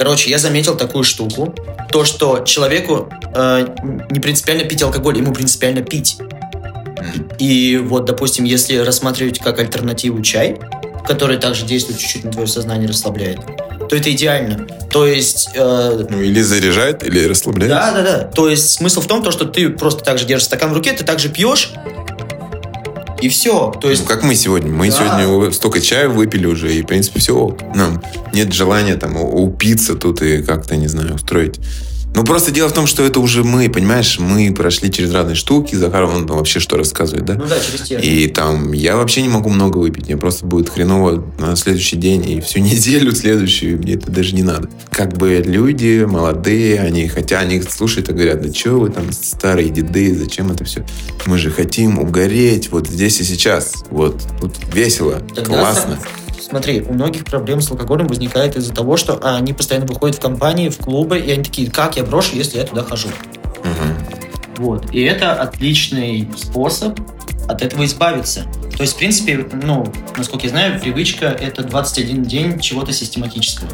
[0.00, 1.54] Короче, я заметил такую штуку.
[1.92, 3.66] То, что человеку э,
[4.10, 6.16] не принципиально пить алкоголь, ему принципиально пить.
[7.38, 10.58] И вот, допустим, если рассматривать как альтернативу чай,
[11.06, 13.40] который также действует чуть-чуть на твое сознание, расслабляет,
[13.90, 14.66] то это идеально.
[14.90, 15.50] То есть...
[15.54, 17.70] э, Ну, или заряжает, или расслабляет.
[17.70, 18.18] да, да, да.
[18.24, 20.94] То есть смысл в том, то, что ты просто так же держишь стакан в руке,
[20.94, 21.74] ты также пьешь,
[23.20, 23.72] и все.
[23.80, 24.70] То есть Ну, как мы сегодня.
[24.70, 24.96] Мы Да.
[24.96, 27.56] сегодня столько чая выпили уже, и, в принципе, все.
[27.74, 28.02] Нам
[28.32, 31.60] нет желания там упиться тут и как-то, не знаю, устроить.
[32.14, 35.74] Ну, просто дело в том, что это уже мы, понимаешь, мы прошли через разные штуки.
[35.74, 37.34] Захар, он там вообще что рассказывает, да?
[37.34, 38.00] Ну да, через те.
[38.00, 40.06] И там я вообще не могу много выпить.
[40.06, 43.78] Мне просто будет хреново на следующий день и всю неделю следующую.
[43.78, 44.68] Мне это даже не надо.
[44.90, 49.70] Как бы люди молодые, они, хотя они слушают и говорят, да что вы там старые
[49.70, 50.84] деды, зачем это все?
[51.26, 53.84] Мы же хотим угореть вот здесь и сейчас.
[53.90, 55.98] Вот тут весело, Тогда классно.
[56.40, 60.70] Смотри, у многих проблем с алкоголем возникает из-за того, что они постоянно выходят в компании,
[60.70, 63.08] в клубы, и они такие, как я брошу, если я туда хожу?
[63.58, 64.06] Мгм.
[64.56, 64.90] Вот.
[64.92, 66.98] И это отличный способ
[67.48, 68.46] от этого избавиться.
[68.80, 69.84] То есть, в принципе, ну,
[70.16, 73.68] насколько я знаю, привычка– это 21 день чего-то систематического.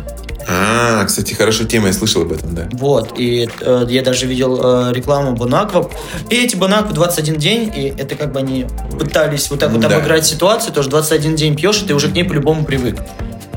[0.49, 2.69] А, кстати, хорошая тема, я слышал об этом, да.
[2.73, 5.89] Вот, и э, я даже видел э, рекламу Бонаква.
[6.29, 8.67] Пейте Бонакву 21 день, и это как бы они
[8.99, 9.97] пытались вот так вот Да.
[9.97, 12.97] обыграть ситуацию, то что 21 день пьешь, и ты уже к ней по-любому привык.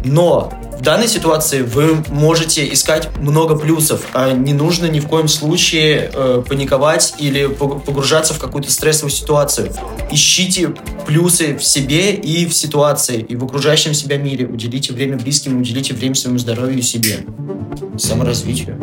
[0.05, 5.28] Но в данной ситуации вы можете искать много плюсов, а не нужно ни в коем
[5.28, 9.74] случае э, паниковать или пог- погружаться в какую-то стрессовую ситуацию.
[10.10, 10.74] Ищите
[11.06, 14.46] плюсы в себе и в ситуации, и в окружающем себя мире.
[14.48, 17.26] Уделите время близким, уделите время своему здоровью и себе.
[17.98, 18.78] Саморазвитию.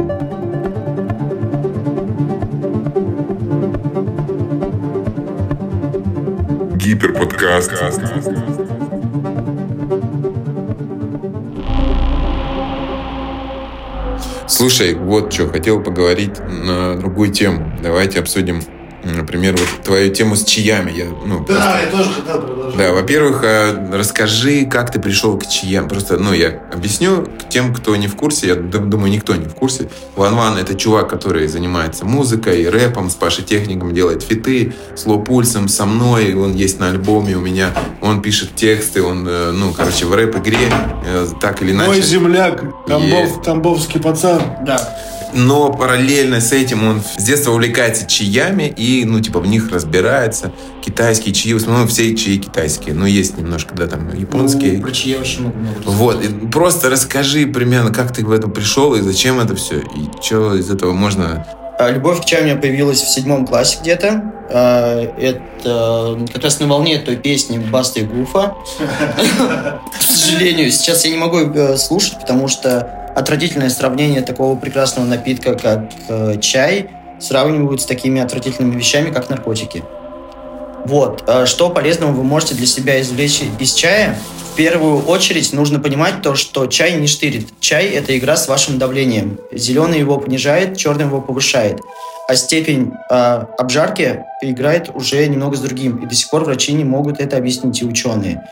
[6.76, 8.65] Гиперподкаст.
[14.68, 17.72] Слушай, вот что, хотел поговорить на другую тему.
[17.80, 18.62] Давайте обсудим,
[19.26, 20.92] например, вот твою тему с чаями.
[20.92, 22.78] Я, ну, просто- я тоже хотел предложить.
[22.78, 25.88] Да, во-первых, э, расскажи, как ты пришел к чаям.
[25.88, 28.46] Просто, ну, я объясню тем, кто не в курсе.
[28.46, 29.88] Я думаю, никто не в курсе.
[30.14, 35.18] Ван Ван— это чувак, который занимается музыкой, рэпом, с Пашей Техником, делает фиты, с Ло
[35.18, 36.34] Пульсом, со мной.
[36.34, 37.72] Он есть на альбоме у меня.
[38.00, 40.70] Он пишет тексты, он, э, ну, короче, в рэп-игре
[41.04, 41.88] э, так или иначе.
[41.88, 43.42] Мой земляк, Тамбов, Есть.
[43.42, 44.40] Тамбовский пацан.
[44.64, 44.96] Да.
[45.34, 50.52] Но параллельно с этим он с детства увлекается чаями и, ну, типа, в них разбирается.
[50.84, 52.94] Китайские чаи, в основном все чаи китайские.
[52.94, 54.78] Но есть немножко, да, там, японские.
[54.78, 55.56] Ну, про чаи очень много.
[55.84, 60.22] Вот, и просто расскажи примерно, как ты в этом пришел и зачем это все, и
[60.22, 61.46] что из этого можно...
[61.78, 64.32] А, Любовь к чаю у меня появилась в седьмом классе где-то.
[64.50, 68.54] А, Это как раз на волне той песни Баста и Гуфа.
[69.98, 72.80] К сожалению, сейчас я не могу э, слушать, потому что
[73.14, 79.84] отвратительное сравнение такого прекрасного напитка, как э, чай, сравнивают с такими отвратительными вещами, как наркотики.
[80.86, 81.24] Вот.
[81.26, 84.16] а Что полезного вы можете для себя извлечь из чая?
[84.52, 87.48] В первую очередь нужно понимать то, что чай не штырит.
[87.60, 89.38] Чай– это игра с вашим давлением.
[89.52, 91.80] Зеленый его понижает, черный его повышает.
[92.28, 95.96] А степень а, обжарки играет уже немного с другим.
[95.98, 98.42] И до сих пор врачи не могут это объяснить, и ученые.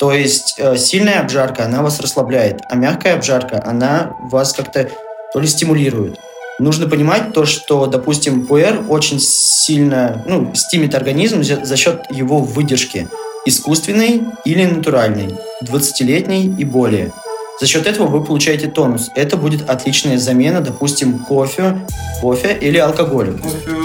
[0.00, 4.90] То есть э, сильная обжарка, она вас расслабляет, а мягкая обжарка, она вас как-то
[5.32, 6.18] то ли стимулирует.
[6.58, 13.08] Нужно понимать то, что, допустим, пуэр очень сильно ну, стимит организм за, счет его выдержки.
[13.46, 17.12] Искусственной или натуральной, 20-летней и более.
[17.60, 19.10] За счет этого вы получаете тонус.
[19.14, 21.86] Это будет отличная замена, допустим, кофе,
[22.20, 23.38] кофе или алкоголю.
[23.38, 23.83] Кофе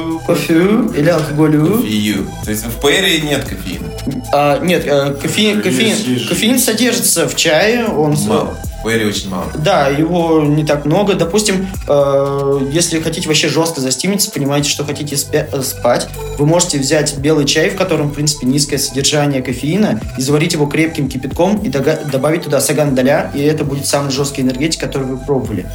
[0.96, 1.78] или алкоголю.
[1.78, 2.28] Кофею.
[2.44, 3.86] То есть в ПР нет кофеина?
[4.34, 8.58] А, нет, э, кофеин, кофеин, кофеин содержится в чае, он Мало.
[8.80, 9.52] В ПР очень мало.
[9.56, 11.14] Да, его не так много.
[11.16, 16.80] Допустим, э, если хотите вообще жестко застимиться, понимаете, что хотите спя- э, спать, вы можете
[16.80, 21.58] взять белый чай, в котором, в принципе, низкое содержание кофеина, и заварить его крепким кипятком
[21.58, 25.66] и добавить туда саган-даля, и это будет самый жесткий энергетик, который вы пробовали.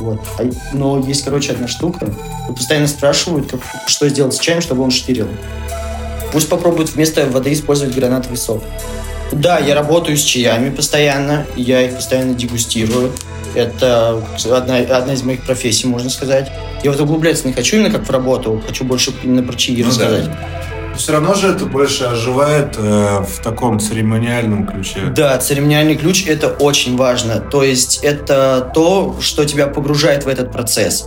[0.00, 0.20] Вот.
[0.38, 2.12] А- но есть, короче, одна штука.
[2.48, 5.28] Вот постоянно спрашивают, как- что сделать с чаем, чтобы он штырил.
[6.32, 8.62] Пусть попробуют вместо воды использовать гранатовый сок.
[9.32, 13.12] Да, я работаю с чаями постоянно, я их постоянно дегустирую.
[13.54, 16.50] Это одна, одна из моих профессий, можно сказать.
[16.82, 19.90] Я вот углубляться не хочу именно как в работу, хочу больше именно про чаи Ну
[19.98, 20.38] да.
[20.96, 25.00] Все равно же это больше оживает э, в таком церемониальном ключе.
[25.14, 27.40] Да, церемониальный ключ– это очень важно.
[27.40, 31.06] То есть это то, что тебя погружает в этот процесс.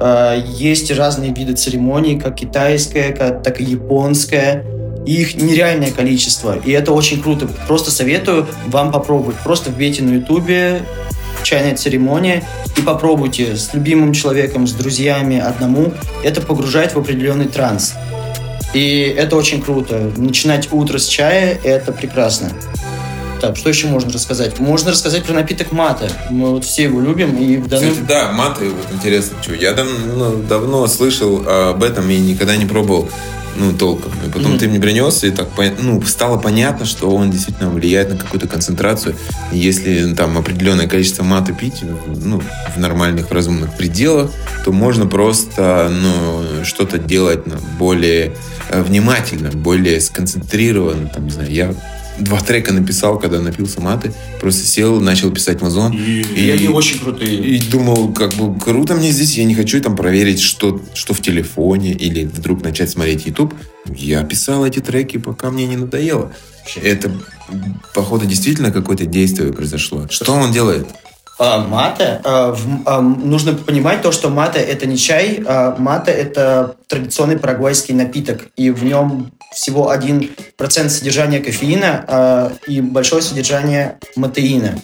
[0.00, 4.64] Э, Есть разные виды церемоний, как китайская, как- так и японская.
[5.04, 6.56] Их нереальное количество.
[6.64, 7.46] И это очень круто.
[7.68, 9.36] Просто советую вам попробовать.
[9.44, 10.80] Просто вбейте на ютубе
[11.42, 12.42] чайная церемония
[12.78, 15.92] и попробуйте с любимым человеком, с друзьями, одному.
[16.22, 17.92] Это погружает в определенный транс.
[18.74, 20.10] И это очень круто.
[20.16, 22.50] Начинать утро с чая– это прекрасно.
[23.40, 24.58] Так, что еще можно рассказать?
[24.58, 26.10] Можно рассказать про напиток мата.
[26.30, 27.90] Мы вот все его любим, и в данный...
[27.90, 32.56] Кстати, да, маты, вот интересно, что я дав- ну, давно слышал об этом и никогда
[32.56, 33.08] не пробовал,
[33.56, 34.12] ну, толком.
[34.26, 34.58] И потом Мгм.
[34.58, 39.16] ты мне принес, и так, ну, стало понятно, что он действительно влияет на какую-то концентрацию.
[39.52, 42.42] Если там определенное количество маты пить, ну,
[42.74, 44.30] в нормальных, разумных пределах,
[44.64, 48.32] то можно просто, ну, что-то делать ну, более
[48.70, 51.74] э, внимательно, более сконцентрированно, там, не знаю, я
[52.18, 56.98] два трека написал, когда напился маты, просто сел, начал писать музон, И, И они очень
[56.98, 57.36] крутые.
[57.36, 61.20] и думал, как бы круто мне здесь, я не хочу там проверить, что, что в
[61.20, 63.54] телефоне, или вдруг начать смотреть YouTube.
[63.94, 66.32] Я писал эти треки, пока мне не надоело.
[66.82, 67.10] Это,
[67.94, 70.06] походу, действительно какое-то действие произошло.
[70.08, 70.86] Что он делает?
[71.36, 76.12] А, мата, а, в- а, нужно понимать то, что мата это не чай, а мата
[76.12, 83.98] это традиционный парагвайский напиток, и в нем всего 1% содержания кофеина а, и большое содержание
[84.16, 84.80] матеина.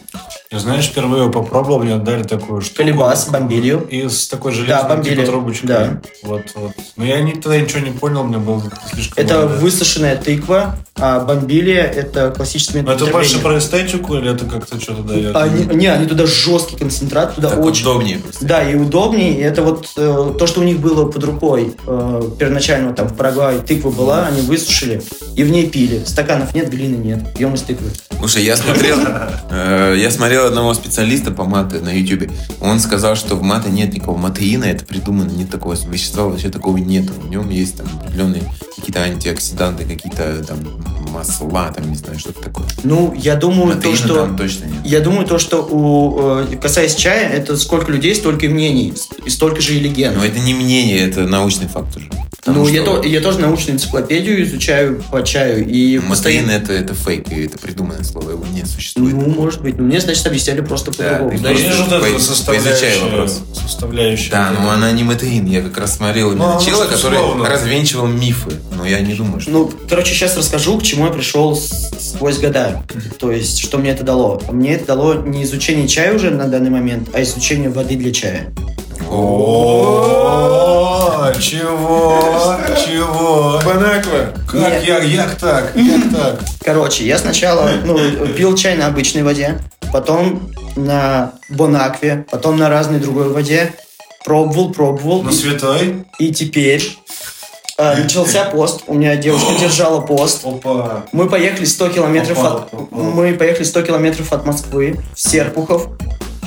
[0.53, 2.77] я, знаешь, впервые его попробовал, мне дали такую штуку.
[2.79, 3.87] Колебас, бомбилью.
[3.90, 5.14] И с такой Да, железной бомбили.
[5.16, 5.68] типа трубочкой.
[5.68, 6.01] Да.
[6.23, 6.73] Вот, вот.
[6.96, 9.25] Но я ни- тогда ничего не понял, мне было слишком...
[9.25, 9.53] Это много.
[9.61, 14.81] высушенная тыква, а бомбилия это классический Но метод это больше про эстетику или это как-то
[14.81, 15.35] что-то дает?
[15.35, 17.83] Они, не, они туда жесткий концентрат, туда Так очень...
[17.83, 18.44] удобнее просто.
[18.46, 19.37] Да, и удобнее.
[19.37, 21.99] И это вот э, то, что у них было под рукой э,
[22.38, 23.58] первоначально вот там в Парагвае.
[23.60, 25.02] Тыква была, они высушили
[25.36, 26.02] и в ней пили.
[26.04, 27.34] Стаканов нет, глины нет.
[27.34, 27.90] Пьем из тыквы.
[28.18, 28.98] Слушай, я смотрел,
[29.50, 32.30] э, я смотрел одного специалиста по мате на YouTube.
[32.60, 36.76] Он сказал, что в мате нет никакого матеина, это придумано, нет такого вещества, вообще такого
[36.76, 37.14] нету.
[37.14, 38.42] В нем есть там определенные
[38.76, 40.58] какие-то антиоксиданты, какие-то там
[41.10, 42.66] масла, там не знаю, что-то такое.
[42.82, 44.14] Ну, я думаю, то, Матеина что...
[44.14, 44.76] там точно нет.
[44.84, 48.92] Я думаю, то, что у, э, касаясь чая, это сколько людей, столько и мнений,
[49.24, 50.16] и столько же и легенд.
[50.16, 52.09] Но это не мнение, это научный факт уже.
[52.38, 55.61] Потому Ну, я, что то- я тоже научную энциклопедию изучаю по чаю.
[55.66, 56.51] И Матеин постоянно...
[56.53, 59.14] это, это фейк, и это придуманное слово, его не существует.
[59.14, 59.77] Ну, может быть.
[59.79, 61.38] Ну, мне, значит, объясняли просто по-другому.
[61.38, 62.99] Да есть же вот эта По- составляющая.
[63.05, 63.40] вопрос.
[63.55, 64.31] Составляющая.
[64.31, 65.45] Да, но она не матеин.
[65.47, 67.47] Я как раз смотрел Ну, именно оно чела, что, который условно.
[67.49, 68.53] развенчивал мифы.
[68.75, 69.51] Но я не думаю, что...
[69.51, 72.83] Ну, короче, сейчас расскажу, к чему я пришел с- сквозь года.
[73.19, 74.40] То есть, что мне это дало.
[74.51, 78.51] Мне это дало не изучение чая уже на данный момент, а изучение воды для чая.
[79.11, 80.53] О,
[81.40, 82.59] чего?
[82.87, 83.61] Чего?
[83.64, 84.33] Банаква!
[84.49, 85.73] Как я, як так?
[85.75, 86.38] Як так?
[86.64, 87.99] Короче, я сначала ну,
[88.37, 89.59] пил чай на обычной воде,
[89.92, 93.75] потом на бонакве, потом на разной другой воде.
[94.25, 95.23] Пробовал, пробовал.
[95.23, 96.05] На святой?
[96.18, 96.99] и теперь
[97.79, 98.83] э, начался пост.
[98.87, 100.44] У меня девушка держала пост.
[100.44, 101.05] Опа.
[101.12, 102.73] Мы поехали 100 километров от...
[102.92, 105.88] Мы поехали 100 километров от Москвы, в Серпухов,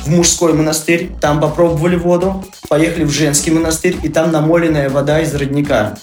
[0.03, 1.11] в мужской монастырь.
[1.21, 2.43] Там попробовали воду.
[2.69, 5.97] Поехали в женский монастырь, и там намоленная вода из родника.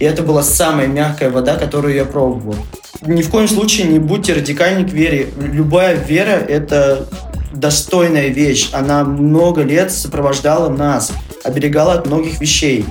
[0.00, 2.56] И это была самая мягкая вода, которую я пробовал.
[3.02, 5.28] Ни в коем случае не будьте радикальны к вере.
[5.38, 7.06] Любая вера– это
[7.52, 8.70] достойная вещь.
[8.72, 11.12] Она много лет сопровождала нас,
[11.44, 12.84] оберегала от многих вещей.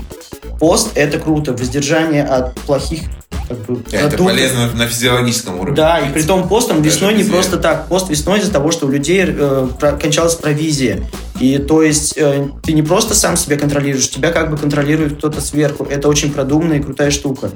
[0.60, 1.54] Пост– это круто.
[1.54, 3.02] Воздержание от плохих
[3.48, 5.76] как бы, Это полезно на физиологическом уровне.
[5.76, 7.88] Да, и при том постом Даже весной не просто так.
[7.88, 9.68] Пост весной из-за того, что у людей э,
[10.00, 11.04] кончалась провизия.
[11.40, 15.42] И то есть э, ты не просто сам себя контролируешь, тебя как бы контролирует кто-то
[15.42, 15.86] сверху.
[15.86, 17.52] Это очень продуманная и крутая штука.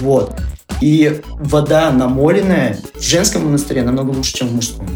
[0.00, 0.34] Вот.
[0.80, 4.88] И вода намоленная в женском монастыре намного лучше, чем в мужском.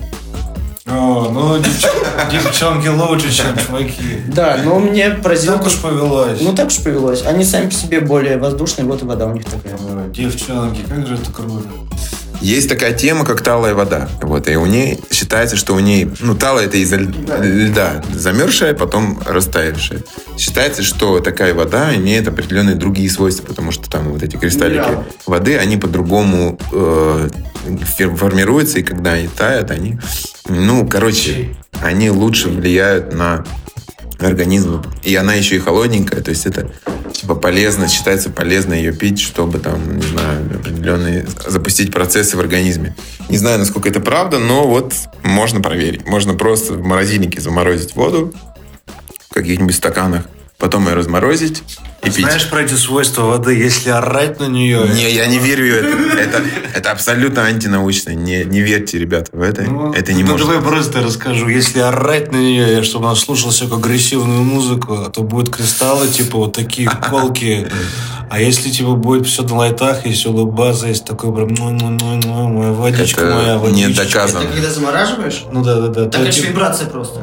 [0.87, 4.21] О, ну, девч- девчонки лучше, чем чуваки.
[4.29, 5.57] Да, но мне поразило...
[5.59, 6.41] Так уж повелось.
[6.41, 7.25] Ну так уж повелось.
[7.27, 9.75] Они сами по себе более воздушные, вот и вода у них такая.
[9.75, 11.67] Ой, Девчонки, как же это круто.
[12.41, 14.09] Есть такая тема, как талая вода.
[14.23, 18.75] Вот, и у ней считается, что у ней, ну, талая это из-за ль- льда, замерзшая,
[18.75, 20.03] потом растаявшая.
[20.39, 25.05] Считается, что такая вода имеет определенные другие свойства, потому что там вот эти кристаллики Минералы.
[25.25, 27.29] воды, они по-другому э,
[28.17, 29.99] формируются, и когда они тают, они,
[30.49, 33.45] ну, короче, они лучше влияют на
[34.19, 34.83] организм.
[35.03, 36.71] И она еще и холодненькая, то есть это
[37.13, 42.95] типа полезно, считается полезно ее пить, чтобы там, не знаю, определенные запустить процессы в организме.
[43.29, 46.07] Не знаю, насколько это правда, но вот можно проверить.
[46.07, 48.33] Можно просто в морозильнике заморозить воду
[49.29, 50.25] в каких-нибудь стаканах,
[50.59, 51.63] потом ее разморозить
[52.03, 52.25] и пить.
[52.25, 53.55] Знаешь про эти свойства воды?
[53.55, 54.89] Если орать на нее...
[54.95, 56.17] Не, я не верю в это.
[56.27, 56.43] Это,
[56.75, 58.11] это абсолютно антинаучно.
[58.11, 59.63] Не, не верьте, ребята, в это.
[59.63, 60.47] Ну, это не ну, может.
[60.47, 61.49] давай просто расскажу.
[61.49, 66.53] Если орать на нее, чтобы она слушала всякую агрессивную музыку, то будут кристаллы, типа, вот
[66.53, 67.69] такие колки.
[68.29, 72.21] А если, типа, будет все на лайтах, если улыбаться, есть такой прям, ну, ну, ну,
[72.25, 74.05] ну, моя водичка, Это моя не водичка.
[74.05, 74.43] доказано.
[74.43, 75.45] Это когда замораживаешь?
[75.53, 76.05] Ну, да, да, да.
[76.07, 77.21] Так То, это типа, вибрация просто.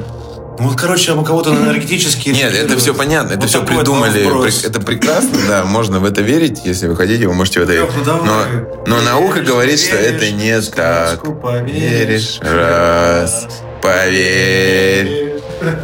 [0.60, 2.34] Ну, вот, короче, у кого-то на энергетические...
[2.34, 4.66] Нет, это все понятно, это Вот все придумали.
[4.66, 7.90] Это прекрасно, да, можно в это верить, если вы хотите, вы можете в это верить.
[8.06, 8.24] Ну.
[8.24, 8.46] Но,
[8.86, 11.22] но наука говорит, что это не так.
[11.42, 11.74] поверишь.
[11.74, 13.48] Веришь, раз,
[13.82, 15.42] поверь.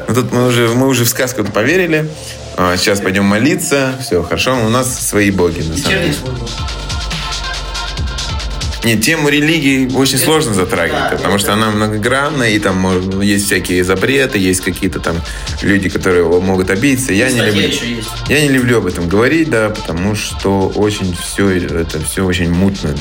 [0.07, 2.09] Ну, тут мы уже, мы уже в сказку поверили.
[2.57, 3.95] А, сейчас пойдем молиться.
[4.01, 4.57] Все, хорошо.
[4.65, 6.15] У нас свои боги, на самом деле.
[8.83, 13.21] Нет, тему религии очень Это- сложно затрагивать, да, потому это- что она многогранная, и там
[13.21, 15.17] есть всякие запреты, есть какие-то там
[15.61, 17.11] люди, которые могут обидеться.
[17.13, 17.69] Я не люблю.
[18.29, 22.95] Я не люблю об этом говорить, да, потому что очень все это все очень мутно.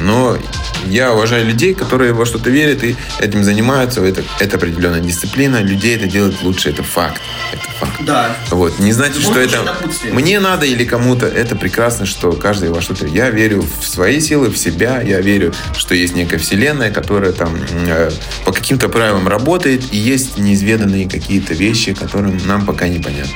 [0.00, 0.38] Но
[0.86, 4.04] я уважаю людей, которые во что-то верят и этим занимаются.
[4.04, 5.60] Это, это определенная дисциплина.
[5.60, 6.70] Людей это делает лучше.
[6.70, 7.20] Это факт.
[7.52, 8.04] Это факт.
[8.04, 8.36] Да.
[8.50, 8.78] Вот.
[8.78, 9.76] Не значит, что это
[10.12, 11.26] мне надо или кому-то.
[11.26, 13.06] Это прекрасно, что каждый во что-то.
[13.06, 15.00] Я верю в свои силы, в себя.
[15.00, 17.56] Я верю, что есть некая вселенная, которая там
[17.86, 18.10] э,
[18.44, 19.92] по каким-то правилам работает.
[19.92, 23.34] И есть неизведанные какие-то вещи, которые нам пока непонятны.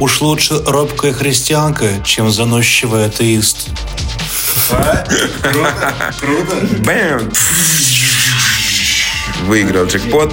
[0.00, 3.68] Уж лучше робкая христианка, чем заносчивый атеист.
[5.42, 6.56] Круто, круто.
[6.84, 7.32] Бэм!
[9.44, 10.32] Выиграл джекпот.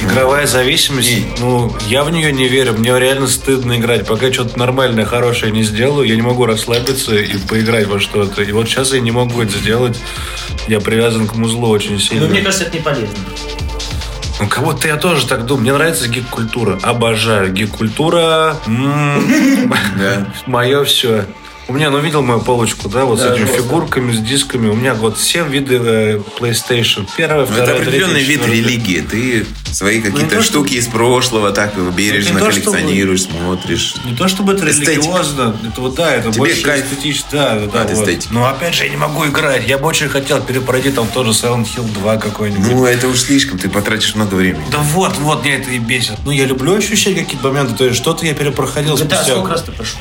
[0.00, 4.06] Игровая зависимость, ну, я в нее не верю, мне реально стыдно играть.
[4.06, 8.42] Пока я что-то нормальное, хорошее не сделаю, я не могу расслабиться и поиграть во что-то.
[8.42, 9.98] И вот сейчас я не могу это сделать.
[10.68, 12.26] Я привязан к музлу очень сильно.
[12.26, 13.16] Но мне кажется, это не полезно.
[14.42, 15.62] Ну, кого-то я тоже так думаю.
[15.62, 16.76] Мне нравится гик-культура.
[16.82, 17.52] Обожаю.
[17.52, 18.56] Гик-культура.
[20.46, 21.26] Мое все.
[21.68, 23.62] У меня, ну, видел мою полочку, да, вот с Да, этими жестко.
[23.62, 24.68] фигурками, с дисками.
[24.68, 27.08] У меня вот все виды э, PlayStation.
[27.16, 29.00] Первая, Ну, вторая, это определенный третья, вид религии.
[29.00, 33.94] Ты свои не какие-то то, штуки из прошлого так бережно Ну, то, чтобы- коллекционируешь, смотришь.
[34.04, 34.90] Не то чтобы это Эстетика.
[34.92, 38.02] религиозно, это вот да, это Тебе больше кайф эстетично, да, да, от вот.
[38.08, 38.32] эстетики.
[38.32, 39.66] Но опять же я не могу играть.
[39.66, 42.70] Я бы очень хотел перепройти там тоже Silent Hill 2 какой-нибудь.
[42.72, 44.64] Ну, это уж слишком, ты потратишь много времени.
[44.72, 46.16] да вот, вот, меня это и бесит.
[46.24, 49.62] Ну, я люблю ощущать какие-то моменты, то есть что-то я перепроходил GTA спустя сколько раз
[49.62, 50.00] ты прошел?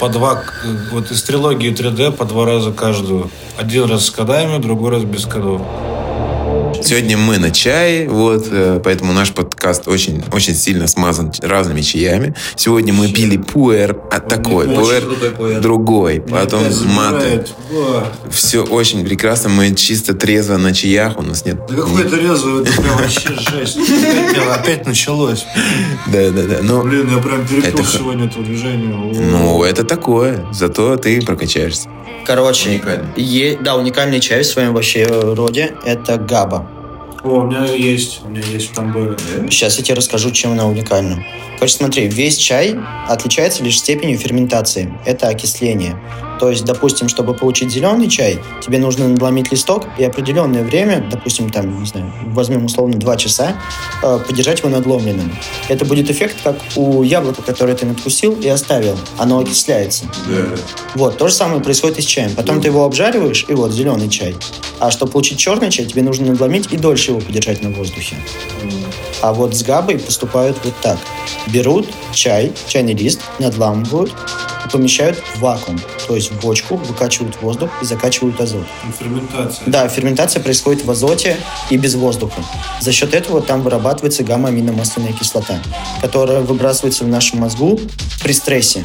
[0.00, 3.30] По два, э, вот из трилогии 3D по два раза каждую.
[3.56, 5.62] Один раз с кодами, другой раз без кодов.
[6.84, 12.34] Сегодня мы на чае, вот, э, поэтому наш подкаст очень, очень сильно смазан разными чаями.
[12.56, 17.46] Сегодня мы пили пуэр, а такой, пуэр другой, потом маты.
[18.30, 21.56] Все очень прекрасно, мы чисто трезво на чаях, у нас нет...
[21.70, 23.78] Да какой это резвый, это прям вообще жесть.
[24.52, 25.46] Опять, началось.
[26.08, 26.82] Да, да, да, но...
[26.82, 28.94] Блин, я прям перепил Это сегодня этого движения.
[28.94, 29.12] О.
[29.14, 31.88] Ну, это такое, зато ты прокачаешься.
[32.26, 33.06] Короче, Уникальный.
[33.16, 36.70] е- да, уникальный чай в своем вообще роде– это габа.
[37.24, 39.16] О, у меня есть, у меня есть в Тамбове.
[39.48, 41.24] Сейчас я тебе расскажу, чем она уникальна.
[41.54, 42.76] Короче, смотри, весь чай
[43.08, 44.92] отличается лишь степенью ферментации.
[45.06, 45.98] Это окисление.
[46.40, 51.50] То есть, допустим, чтобы получить зеленый чай, тебе нужно надломить листок и определенное время, допустим,
[51.50, 53.56] там, не знаю, возьмем условно 2 часа,
[54.02, 55.32] э, подержать его надломленным.
[55.68, 58.98] Это будет эффект, как у яблока, которое ты надкусил и оставил.
[59.18, 60.04] Оно окисляется.
[60.94, 62.34] Вот, то же самое происходит и с чаем.
[62.34, 64.34] Потом ты его обжариваешь, и вот, зеленый чай.
[64.80, 68.16] А чтобы получить черный чай, тебе нужно надломить и дольше его подержать на воздухе.
[69.22, 70.98] А вот с габой поступают вот так.
[71.46, 74.12] Берут чай, чайный лист, надламывают
[74.64, 78.66] и помещают в вакуум, то есть в бочку, выкачивают воздух и закачивают азот.
[78.98, 79.62] Ферментация.
[79.66, 81.36] Да, ферментация происходит в азоте
[81.70, 82.42] и без воздуха.
[82.80, 85.58] За счет этого там вырабатывается гамма-аминомасляная кислота,
[86.00, 87.80] которая выбрасывается в нашем мозгу
[88.22, 88.84] при стрессе.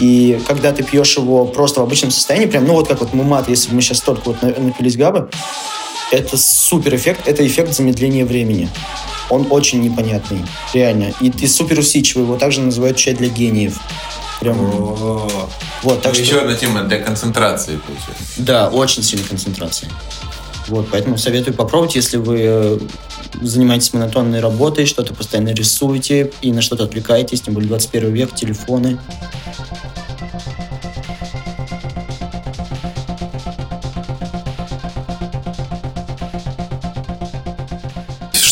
[0.00, 3.48] И когда ты пьешь его просто в обычном состоянии, прям, ну вот как вот мумат,
[3.48, 5.28] если бы мы сейчас только вот на- напились габы,
[6.10, 8.68] это супер эффект, это эффект замедления времени.
[9.28, 10.40] Он очень непонятный,
[10.74, 11.12] реально.
[11.20, 13.78] И ты супер усидчивый, его также называют чай для гениев.
[14.40, 14.56] Прям,
[15.82, 16.40] вот, так что...
[16.40, 18.24] одна тема для концентрации, получается.
[18.38, 19.90] Да, очень сильная концентрация.
[20.68, 22.78] Вот, поэтому советую попробовать, если вы э,
[23.42, 28.98] занимаетесь монотонной работой, что-то постоянно рисуете и на что-то отвлекаетесь, тем более 21 век, телефоны.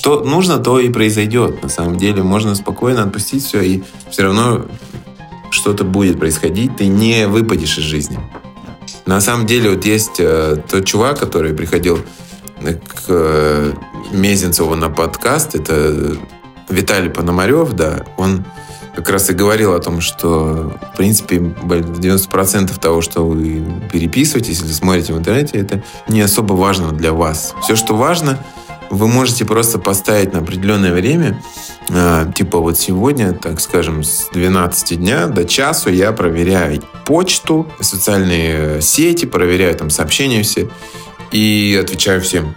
[0.08, 1.62] что нужно, то и произойдет.
[1.62, 4.64] На самом деле можно спокойно отпустить все, и все равно
[5.58, 8.18] что-то будет происходить, ты не выпадешь из жизни.
[9.04, 11.98] На самом деле вот есть э, тот чувак, который приходил
[12.60, 13.72] к э,
[14.12, 16.16] Мезенцеву на подкаст, это
[16.68, 18.44] Виталий Пономарев, да, он
[18.94, 24.72] как раз и говорил о том, что, в принципе, 90% того, что вы переписываетесь или
[24.72, 27.54] смотрите в интернете, это не особо важно для вас.
[27.62, 28.38] Все, что важно,
[28.90, 31.42] вы можете просто поставить на определенное время,
[31.88, 38.80] э, типа вот сегодня, так скажем, с 12 дня до часу я проверяю почту, социальные
[38.82, 40.68] сети, проверяю там сообщения все
[41.30, 42.54] и отвечаю всем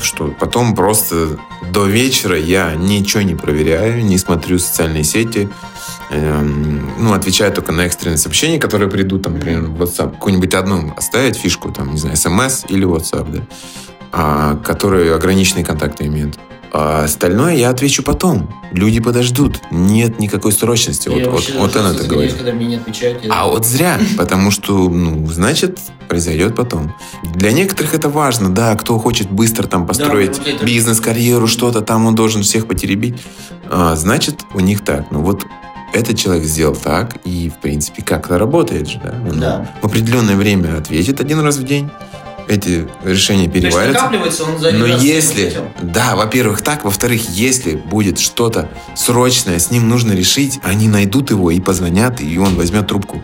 [0.00, 1.38] что потом просто
[1.72, 5.48] до вечера я ничего не проверяю, не смотрю социальные сети,
[6.10, 10.92] эм, ну, отвечаю только на экстренные сообщения, которые придут, там, например, в WhatsApp, какую-нибудь одну
[10.96, 13.40] оставить фишку, там, не знаю, смс или WhatsApp, да,
[13.91, 16.38] а, которые ограниченные контакты имеют.
[16.74, 18.48] А остальное я отвечу потом.
[18.72, 19.60] Люди подождут.
[19.70, 21.10] Нет никакой срочности.
[21.10, 22.32] Я вот вот, вот она это говорит.
[22.32, 23.22] когда мне не отвечают.
[23.24, 26.94] я- А вот зря, потому что, ну, значит, произойдет потом.
[27.34, 31.82] Для некоторых это важно, да, кто хочет быстро там построить вот это- бизнес, карьеру, что-то
[31.82, 33.16] там, он должен всех потеребить.
[33.70, 35.10] А, значит, у них так.
[35.10, 35.44] Ну вот
[35.92, 39.14] этот человек сделал так, и, в принципе, как-то работает же, да?
[39.30, 39.70] Он Да.
[39.82, 41.90] в определенное время ответит один раз в день,
[42.48, 44.10] эти решения переварятся.
[44.10, 50.88] Но если, да, во-первых, так, во-вторых, если будет что-то срочное, с ним нужно решить, они
[50.88, 53.22] найдут его и позвонят, и он возьмет трубку.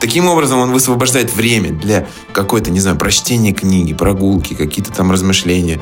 [0.00, 5.80] Таким образом, он высвобождает время для какой-то, не знаю, прочтения книги, прогулки, какие-то там размышления.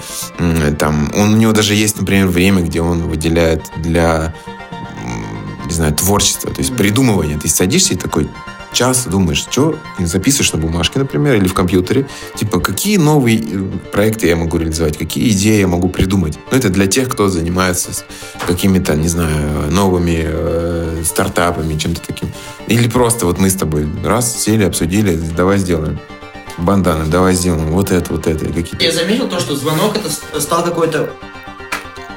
[0.79, 4.35] Там, он, у него даже есть, например, время, где он выделяет для,
[5.67, 7.39] не знаю, творчества, то есть придумывания.
[7.39, 8.31] Ты садишься и такой
[8.77, 12.07] час думаешь, что записываешь на бумажке, например, или в компьютере,
[12.37, 16.39] типа, какие новые э, проекты я могу реализовать, какие идеи я могу придумать.
[16.51, 17.91] Ну, это для тех, кто занимается
[18.47, 22.29] какими-то, не знаю, новыми э, стартапами, чем-то таким.
[22.67, 25.99] Или просто вот мы с тобой раз сели, обсудили, давай сделаем.
[26.59, 28.47] Банданы, давай сделаем вот это, вот это.
[28.47, 31.11] Какие-то Я заметил то, что звонок это стал какое-то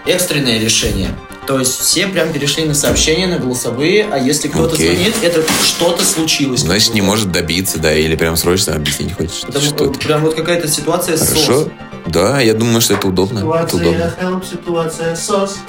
[0.05, 1.15] экстренное решение.
[1.49, 4.93] То есть все прям перешли на сообщения, на голосовые, а если кто-то Окей.
[4.93, 6.59] звонит, это что-то случилось.
[6.59, 9.41] Значит, не может добиться, да, или прям срочно объяснить хочешь.
[9.41, 11.69] Потому что прям вот какая-то ситуация с Хорошо.
[12.05, 13.39] Да, я думаю, что это удобно.
[13.39, 14.13] Это удобно.
[14.21, 15.57] help, ситуация сос.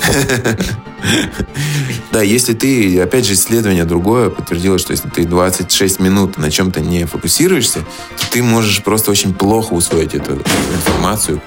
[2.12, 6.80] Да, если ты, опять же, исследование другое подтвердило, что если ты 26 минут на чем-то
[6.80, 7.78] не фокусируешься,
[8.18, 10.32] то ты можешь просто очень плохо усвоить эту
[10.74, 11.40] информацию,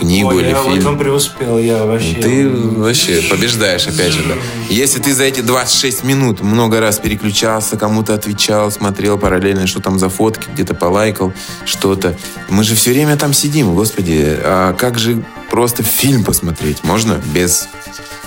[0.00, 0.78] книгу Ой, или я в фильм.
[0.78, 2.14] этом преуспел, я вообще...
[2.14, 4.34] Ты вообще побеждаешь, опять же, да.
[4.68, 9.98] Если ты за эти 26 минут много раз переключался, кому-то отвечал, смотрел параллельно, что там
[9.98, 11.32] за фотки, где-то полайкал
[11.64, 12.16] что-то.
[12.48, 14.38] Мы же все время там сидим, господи.
[14.42, 16.84] А как же просто фильм посмотреть?
[16.84, 17.68] Можно без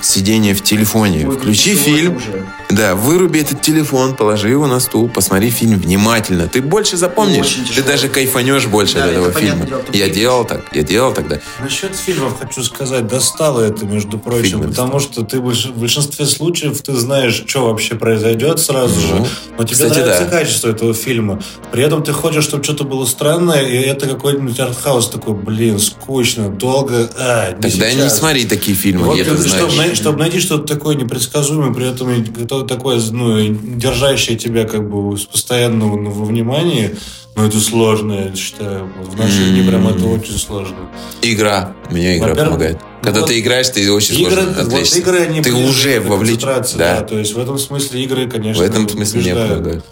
[0.01, 1.25] сидения в телефоне?
[1.27, 2.45] Ой, Включи сегодня фильм, уже.
[2.69, 6.49] да, выруби этот телефон, положи его на стул, посмотри фильм внимательно.
[6.49, 7.87] Ты больше запомнишь, ты тяжело.
[7.87, 9.65] даже кайфанешь больше Да, от это этого фильма.
[9.65, 11.39] дело, Я делал так, я делал тогда.
[11.61, 16.81] Насчет фильмов хочу сказать, достало это, между прочим, Фильмы потому что ты в большинстве случаев
[16.81, 19.25] ты знаешь, что вообще произойдет сразу Ну, же,
[19.57, 20.29] но тебе кстати, нравится да.
[20.31, 21.41] качество этого фильма.
[21.71, 26.49] При этом ты хочешь, чтобы что-то было странное, и это какой-нибудь артхаус такой, блин, скучно,
[26.49, 28.19] долго, а, не Тогда не сейчас.
[28.19, 29.97] смотри такие фильмы, Вот, ты чтобы, знаешь.
[29.97, 33.47] чтобы найти что-то такое непредсказуемое, при этом такое, ну,
[33.77, 36.95] держащее тебя как бы с постоянного ну, во внимании,
[37.35, 38.91] ну, это сложно, я считаю.
[38.99, 40.75] Вот в наши дни прям это очень сложно.
[41.21, 41.75] Игра.
[41.89, 42.77] Мне игра помогает.
[43.01, 44.99] Когда вот ты играешь, ты очень Игры, сложно вот отвлечься.
[44.99, 46.39] игры, они Ты уже вовлечен.
[46.39, 47.01] концентрации, Да.
[47.01, 49.85] То есть в этом смысле игры, В конечно, этом смысле мне побеждают.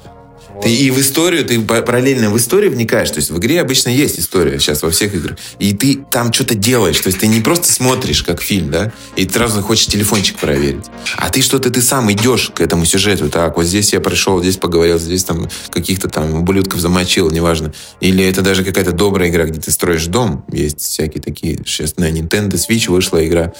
[0.61, 3.09] Ты и в историю, ты па- параллельно в историю вникаешь.
[3.09, 5.37] То есть в игре обычно есть история сейчас во всех играх.
[5.59, 6.99] И ты там что-то делаешь.
[6.99, 10.85] То есть ты не просто смотришь как фильм, да, и ты сразу хочешь телефончик проверить.
[11.17, 13.29] А ты что-то, ты сам идешь к этому сюжету.
[13.29, 17.73] Так, вот здесь я пришел, здесь поговорил, здесь там каких-то там ублюдков замочил, неважно.
[17.99, 20.45] Или это даже какая-то добрая игра, где ты строишь дом.
[20.51, 21.57] Есть всякие такие.
[21.65, 23.53] Сейчас на Nintendo Switch вышла игра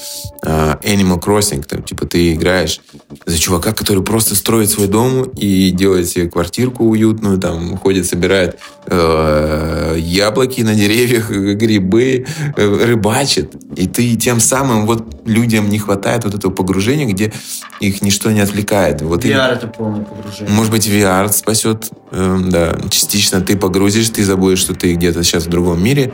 [0.43, 1.66] а, Animal Crossing.
[1.68, 2.80] Там, типа ты играешь
[3.26, 8.59] за чувака, который просто строит свой дом и делает себе квартирку уютную, там ходит, собирает
[8.85, 12.25] э, яблоки на деревьях, грибы,
[12.55, 13.53] э, рыбачит.
[13.75, 17.31] И ты тем самым вот людям не хватает вот этого погружения, где
[17.79, 19.01] их ничто не отвлекает.
[19.01, 20.53] Вот VR это полное погружение.
[20.53, 25.45] может быть, VR спасет, эм, да, частично ты погрузишь, ты забудешь, что ты где-то сейчас
[25.45, 26.13] в другом мире,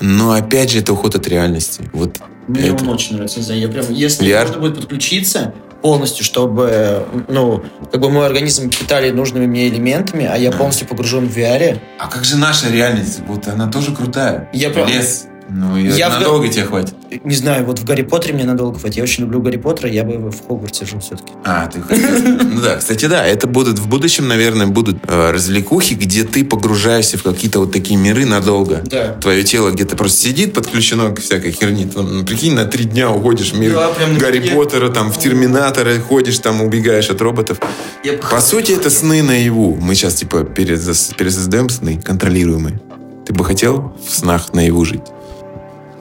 [0.00, 1.88] но опять же это уход от реальности.
[1.92, 4.46] Вот Мне это- он очень нравится, не знаю, я прям, если VR?
[4.46, 10.36] можно будет подключиться полностью, чтобы, ну, как бы мой организм питали нужными мне элементами, а
[10.36, 13.20] я полностью погружен в VR, А как же наша реальность?
[13.26, 14.48] Вот она тоже крутая.
[14.52, 16.94] Я Лес, Ну, Я в- надолго тебе хватит.
[17.24, 18.96] Не знаю, вот в Гарри Поттере мне надолго хватит.
[18.96, 21.32] Я очень люблю Гарри Поттера, я бы в Хогвартсе жил все-таки.
[21.44, 21.78] А, ты.
[21.88, 27.16] Ну да, кстати, да, это будут в будущем, наверное, будут э, развлекухи, где ты погружаешься
[27.16, 28.82] в какие-то вот такие миры надолго.
[28.86, 29.14] Да.
[29.20, 31.86] Твое тело где-то просто сидит, подключено к всякой херни.
[31.86, 34.48] Там, ну, прикинь, на три дня уходишь в мир Да, Гарри.
[34.48, 37.58] Поттера, там, в Терминатора ходишь, там, убегаешь от роботов.
[38.02, 39.76] Я По сути, это сны наяву.
[39.80, 42.80] Мы сейчас, типа, пересоздаем сны, контролируемые.
[43.26, 45.02] Ты бы хотел в снах наяву жить?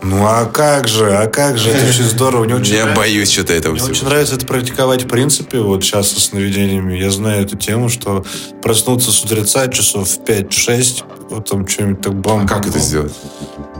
[0.08, 2.43] Ну а как же, а как же, это очень здорово.
[2.43, 3.01] Мне очень Я нравится.
[3.01, 3.91] боюсь что-то этого Мне всего.
[3.91, 6.95] очень нравится это практиковать в принципе, вот сейчас со сновидениями.
[6.95, 8.24] Я знаю эту тему, что
[8.62, 13.14] проснуться с утреца часов в 5-6, вот там что-нибудь так бам А как это сделать?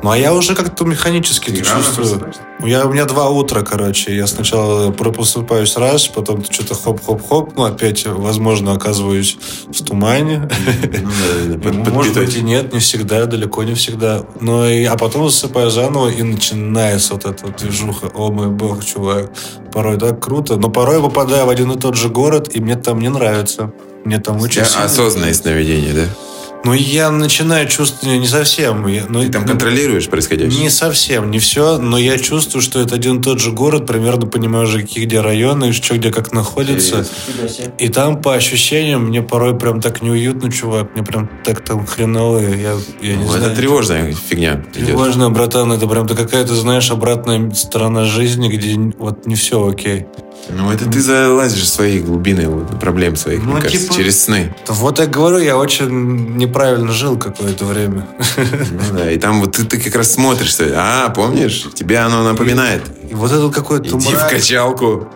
[0.02, 2.34] Ну, а я уже как-то механически это чувствую.
[2.64, 4.16] Я, у меня два утра, короче.
[4.16, 10.50] Я сначала просыпаюсь раз, потом что-то хоп-хоп-хоп, ну, опять, возможно, оказываюсь в тумане.
[10.66, 11.10] Ну,
[11.50, 12.26] да, да, под- Может подпитать.
[12.26, 14.24] быть, и нет, не всегда, далеко не всегда.
[14.42, 18.08] Но и, а потом засыпаю заново, и начинается вот эта вот движуха.
[18.14, 19.32] О мой бог, чувак.
[19.72, 20.56] Порой так круто.
[20.58, 23.72] Но порой попадаю в один и тот же город, и мне там не нравится.
[24.06, 26.06] Мне там очень сильно- осознанное сновидение, да?
[26.64, 28.88] Ну, я начинаю чувствовать не совсем.
[28.88, 30.62] Я- ну, Ты там ну, контролируешь происходящее?
[30.64, 34.26] Не совсем, не все, но я чувствую, что это один и тот же город, примерно
[34.26, 37.06] понимаю уже, какие где районы, что где как находится.
[37.78, 40.90] И там, по ощущениям, мне порой прям так неуютно, чувак.
[40.96, 42.40] Мне прям так там хреново.
[42.40, 43.44] Я, я не Ну, знаю.
[43.52, 44.88] это тревожная фигня идет.
[44.88, 50.08] Тревожно, братан, это прям то какая-то, знаешь, обратная сторона жизни, где вот не все окей.
[50.50, 52.48] Ну, это ты залазишь в свои глубины
[52.80, 54.56] проблем своих, Ну, мне кажется, типа- через сны.
[54.68, 58.08] Вот я говорю, я очень неправильно жил какое-то время.
[58.38, 62.82] Ну да, и там вот ты, ты как раз смотришь, а, помнишь, тебе оно напоминает.
[63.10, 64.30] И вот это какой-то Иди в мрак.
[64.30, 65.08] качалку.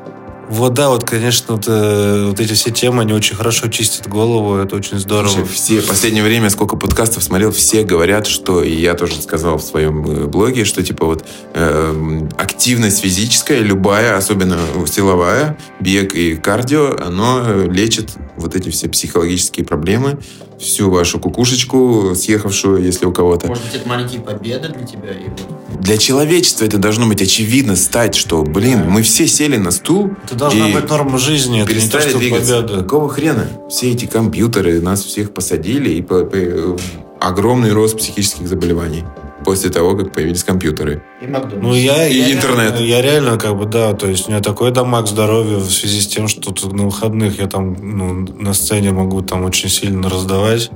[0.50, 4.56] Вот да, вот, конечно, вот, э, вот эти все темы, они очень хорошо чистят голову,
[4.56, 5.30] это очень здорово.
[5.30, 9.60] Слушай, все, в последнее время сколько подкастов смотрел, все говорят, что, и я тоже сказал
[9.60, 11.24] в своем э, блоге, что типа вот
[11.54, 19.68] э, активность физическая, любая, особенно силовая, бег и кардио, оно лечит вот эти все психологические
[19.68, 20.18] проблемы,
[20.60, 23.45] всю вашу кукушечку, съехавшую, если у кого-то.
[23.47, 25.12] Может быть, это маленькие победы для тебя?
[25.12, 29.72] и вот- Для человечества это должно быть очевидно стать, что, блин, мы все сели на
[29.72, 32.62] стул Это должна и быть норма жизни, это не то, что двигаться.
[32.62, 32.84] победа.
[32.84, 33.48] Какого хрена?
[33.70, 36.78] Все эти компьютеры нас всех посадили, и по- по-
[37.22, 39.04] огромный рост психических заболеваний
[39.46, 41.02] после того, как появились компьютеры.
[41.22, 41.62] И Макдональдс.
[41.64, 42.74] Ну, я, И я интернет.
[42.74, 46.02] реально- я реально, как бы, да, то есть у меня такой дамаг здоровья в связи
[46.02, 50.10] с тем, что тут на выходных я там ну, на сцене могу там очень сильно
[50.10, 50.72] раздавать,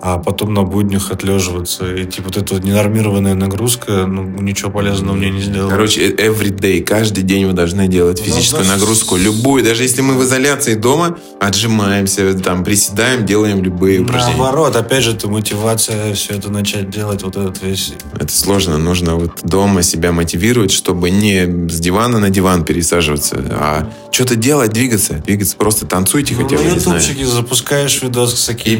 [0.00, 1.94] а потом на буднях отлеживаться.
[1.94, 5.70] И типа вот эта вот ненормированная нагрузка, ну, ничего полезного мне не сделала.
[5.70, 8.72] Короче, э- every day, каждый день вы должны делать Ну, физическую да.
[8.76, 9.64] нагрузку, любую.
[9.64, 14.36] Даже если мы в изоляции дома, отжимаемся, там, приседаем, делаем любые упражнения.
[14.36, 17.92] Наоборот, опять же, это мотивация все это начать делать, вот этот весь...
[18.18, 18.78] Это сложно.
[18.78, 24.72] Нужно вот дома себя мотивировать, чтобы не с дивана на диван пересаживаться, а что-то делать,
[24.72, 25.14] двигаться.
[25.14, 25.56] Двигаться.
[25.56, 27.00] Просто танцуйте хотя бы, ну, не знаю.
[27.26, 28.76] запускаешь видос с такими И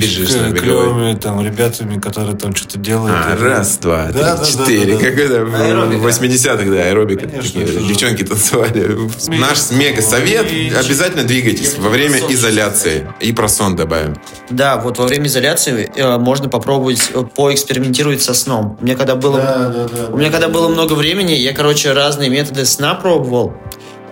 [1.13, 1.45] бежишь к- на беговой.
[1.45, 3.17] клевыми там ребятами, которые там что-то делают.
[3.27, 4.95] А, И- раз, два, три, Да, да, да, четыре.
[4.95, 5.05] да, да.
[5.05, 6.03] Как это в Аэробика.
[6.03, 7.29] 80-х, да, аэробика.
[7.29, 8.99] Конечно, Такие девчонки танцевали.
[9.29, 10.47] Наш мега-совет.
[10.77, 13.13] Обязательно двигайтесь во время изоляции.
[13.21, 14.17] И про сон добавим.
[14.51, 18.77] Да, вот во время изоляции э, можно попробовать э, поэкспериментировать со сном.
[18.81, 20.13] У меня когда было, Да, да, да.
[20.13, 23.55] у меня когда было много времени, я, короче, разные методы сна пробовал.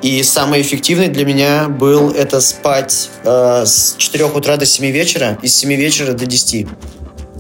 [0.03, 5.38] И самый эффективный для меня был это спать э, с 4 утра до 7 вечера
[5.42, 6.66] и с 7 вечера до 10.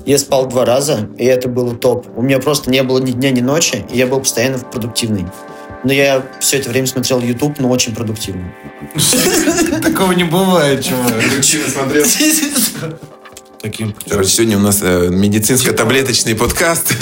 [0.06, 2.06] Я спал два раза, и это было топ.
[2.16, 5.26] У меня просто не было ни дня, ни ночи, и я был постоянно продуктивный.
[5.84, 8.54] Но я все это время смотрел YouTube, но очень продуктивно.
[9.82, 11.12] Такого не бывает, чувак.
[11.42, 12.04] смотрел.
[13.62, 14.24] Таким путем.
[14.24, 16.96] Сегодня у нас э, медицинско-таблеточный подкаст.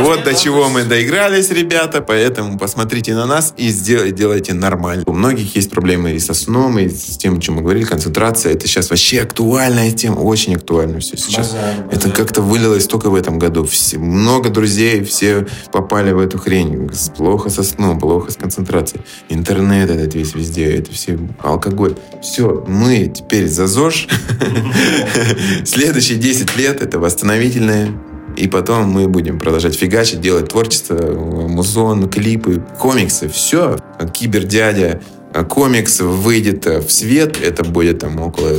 [0.00, 2.00] Вот до чего мы доигрались, ребята.
[2.00, 5.04] Поэтому посмотрите на нас и сделайте, делайте нормально.
[5.06, 7.84] У многих есть проблемы и со сном, и с тем, о чем мы говорили.
[7.84, 8.54] Концентрация.
[8.54, 10.20] Это сейчас вообще актуальная тема.
[10.20, 11.54] Очень актуально все сейчас.
[11.92, 13.68] Это как-то вылилось только в этом году.
[13.96, 16.90] Много друзей, все попали в эту хрень.
[17.18, 19.02] Плохо со сном, плохо с концентрацией.
[19.28, 21.94] Интернет этот весь везде, это все алкоголь.
[22.22, 24.08] Все, мы теперь за ЗОЖ.
[25.64, 27.92] Следующие 10 лет это восстановительное.
[28.36, 33.76] И потом мы будем продолжать фигачить, делать творчество, музон, клипы, комиксы, все.
[34.14, 35.00] Кибердядя,
[35.48, 38.50] комикс выйдет э, в свет, это будет там около,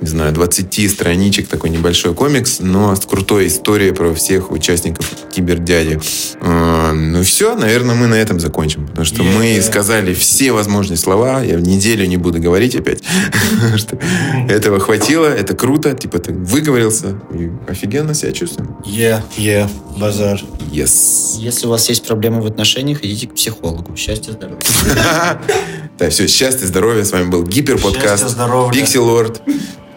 [0.00, 6.00] не знаю, 20 страничек, такой небольшой комикс, но с крутой историей про всех участников Кибердяди.
[6.40, 11.42] Э, Ну все, наверное, мы на этом закончим, потому что мы сказали все возможные слова,
[11.42, 13.02] я в неделю не буду говорить опять,
[14.48, 18.76] этого хватило, это круто, типа ты выговорился, и офигенно себя чувствуем.
[18.84, 20.40] Е, е, базар.
[20.72, 21.38] Yes.
[21.38, 23.96] Если у вас есть проблемы в отношениях, идите к психологу.
[23.96, 24.60] Счастья, здоровья.
[25.98, 27.04] Да, все, счастья, здоровья.
[27.04, 27.46] С вами был.
[27.48, 28.72] Счастья, здоровья.
[28.72, 29.42] Пикси Лорд.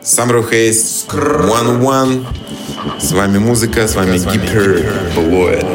[0.03, 1.05] Самро Хейс.
[1.09, 2.25] One One.
[2.99, 4.85] С вами музыка, с вами Гипер
[5.15, 5.65] Блоид.